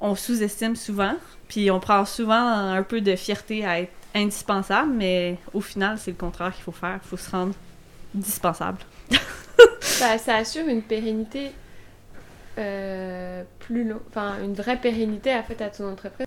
[0.00, 1.14] on sous-estime souvent,
[1.48, 6.10] puis on prend souvent un peu de fierté à être indispensable, mais au final, c'est
[6.10, 7.00] le contraire qu'il faut faire.
[7.02, 7.54] Il faut se rendre
[8.12, 8.78] dispensable.
[9.80, 11.52] ça, ça assure une pérennité
[12.58, 16.26] euh, plus long, enfin une vraie pérennité en fait à ton entreprise.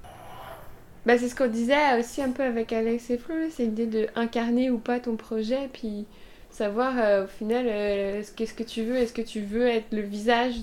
[1.05, 4.07] Bah, c'est ce qu'on disait aussi un peu avec Alex et Flo, c'est l'idée de
[4.15, 6.07] incarner ou pas ton projet, puis
[6.55, 9.91] savoir euh, au final euh, ce qu'est-ce que tu veux, est-ce que tu veux être
[9.91, 10.55] le visage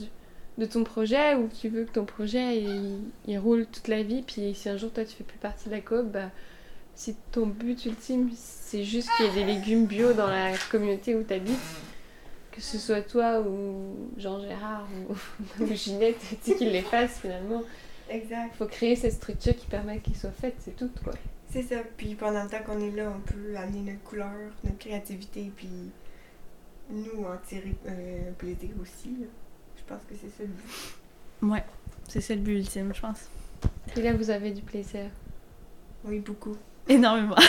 [0.59, 4.22] de ton projet ou tu veux que ton projet il, il roule toute la vie,
[4.22, 6.30] puis si un jour toi tu fais plus partie de la coop, bah,
[6.95, 11.14] si ton but ultime c'est juste qu'il y ait des légumes bio dans la communauté
[11.14, 11.59] où tu habites,
[12.53, 15.14] que ce soit toi ou Jean Gérard ou,
[15.64, 17.62] ou Ginette tu sais, qui les fasse finalement
[18.09, 18.55] Exact.
[18.57, 21.14] faut créer cette structure qui permet qu'il soit fait, c'est tout, quoi.
[21.53, 21.77] C'est ça.
[21.99, 24.33] Puis pendant le temps qu'on est là, on peut amener notre couleur,
[24.65, 25.69] notre créativité, puis
[26.89, 29.11] nous en tirer euh, un plaisir aussi.
[29.21, 29.27] là.
[29.77, 30.65] Je pense que c'est ça le but.
[31.43, 31.63] Ouais,
[32.09, 33.29] c'est ça le but ultime, je pense.
[33.97, 35.11] Et là, vous avez du plaisir.
[36.05, 36.57] Oui, beaucoup.
[36.89, 37.37] Énormément.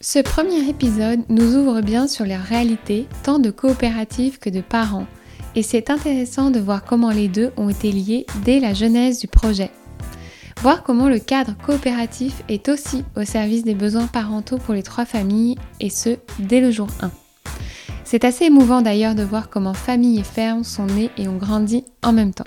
[0.00, 5.08] Ce premier épisode nous ouvre bien sur les réalités, tant de coopératives que de parents,
[5.56, 9.26] et c'est intéressant de voir comment les deux ont été liés dès la genèse du
[9.26, 9.70] projet.
[10.62, 15.06] Voir comment le cadre coopératif est aussi au service des besoins parentaux pour les trois
[15.06, 17.10] familles, et ce, dès le jour 1.
[18.04, 21.84] C'est assez émouvant d'ailleurs de voir comment famille et ferme sont nées et ont grandi
[22.02, 22.44] en même temps.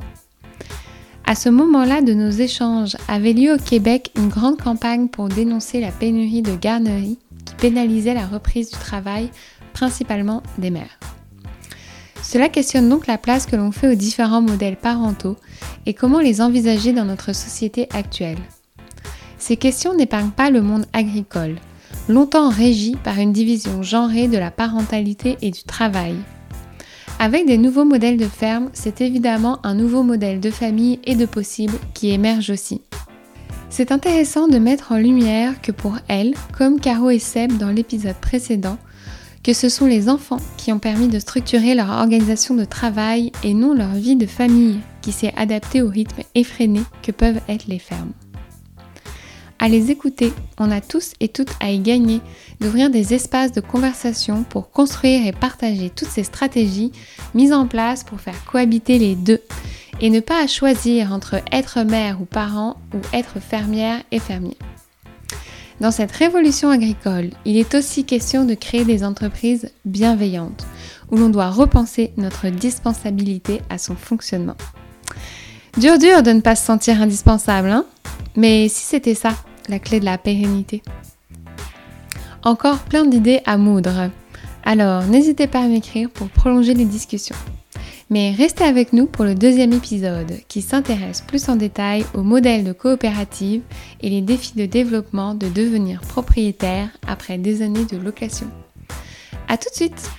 [1.25, 5.79] À ce moment-là de nos échanges avait lieu au Québec une grande campagne pour dénoncer
[5.79, 9.29] la pénurie de garderies qui pénalisait la reprise du travail,
[9.73, 10.99] principalement des mères.
[12.31, 15.35] Cela questionne donc la place que l'on fait aux différents modèles parentaux
[15.87, 18.37] et comment les envisager dans notre société actuelle.
[19.39, 21.55] Ces questions n'épargnent pas le monde agricole,
[22.07, 26.17] longtemps régi par une division genrée de la parentalité et du travail.
[27.17, 31.25] Avec des nouveaux modèles de ferme, c'est évidemment un nouveau modèle de famille et de
[31.25, 32.83] possible qui émerge aussi.
[33.71, 38.17] C'est intéressant de mettre en lumière que pour elle, comme Caro et Seb dans l'épisode
[38.17, 38.77] précédent,
[39.49, 43.55] que ce sont les enfants qui ont permis de structurer leur organisation de travail et
[43.55, 47.79] non leur vie de famille qui s'est adaptée au rythme effréné que peuvent être les
[47.79, 48.11] fermes.
[49.57, 52.21] À les écouter, on a tous et toutes à y gagner
[52.59, 56.91] d'ouvrir des espaces de conversation pour construire et partager toutes ces stratégies
[57.33, 59.41] mises en place pour faire cohabiter les deux
[59.99, 64.57] et ne pas à choisir entre être mère ou parent ou être fermière et fermier.
[65.79, 70.67] Dans cette révolution agricole, il est aussi question de créer des entreprises bienveillantes,
[71.09, 74.57] où l'on doit repenser notre dispensabilité à son fonctionnement.
[75.77, 77.85] Dur dur de ne pas se sentir indispensable, hein
[78.35, 79.31] Mais si c'était ça,
[79.69, 80.83] la clé de la pérennité.
[82.43, 84.09] Encore plein d'idées à moudre.
[84.63, 87.35] Alors, n'hésitez pas à m'écrire pour prolonger les discussions.
[88.11, 92.63] Mais restez avec nous pour le deuxième épisode qui s'intéresse plus en détail au modèle
[92.63, 93.61] de coopérative
[94.01, 98.47] et les défis de développement de devenir propriétaire après des années de location.
[99.47, 100.09] A tout de suite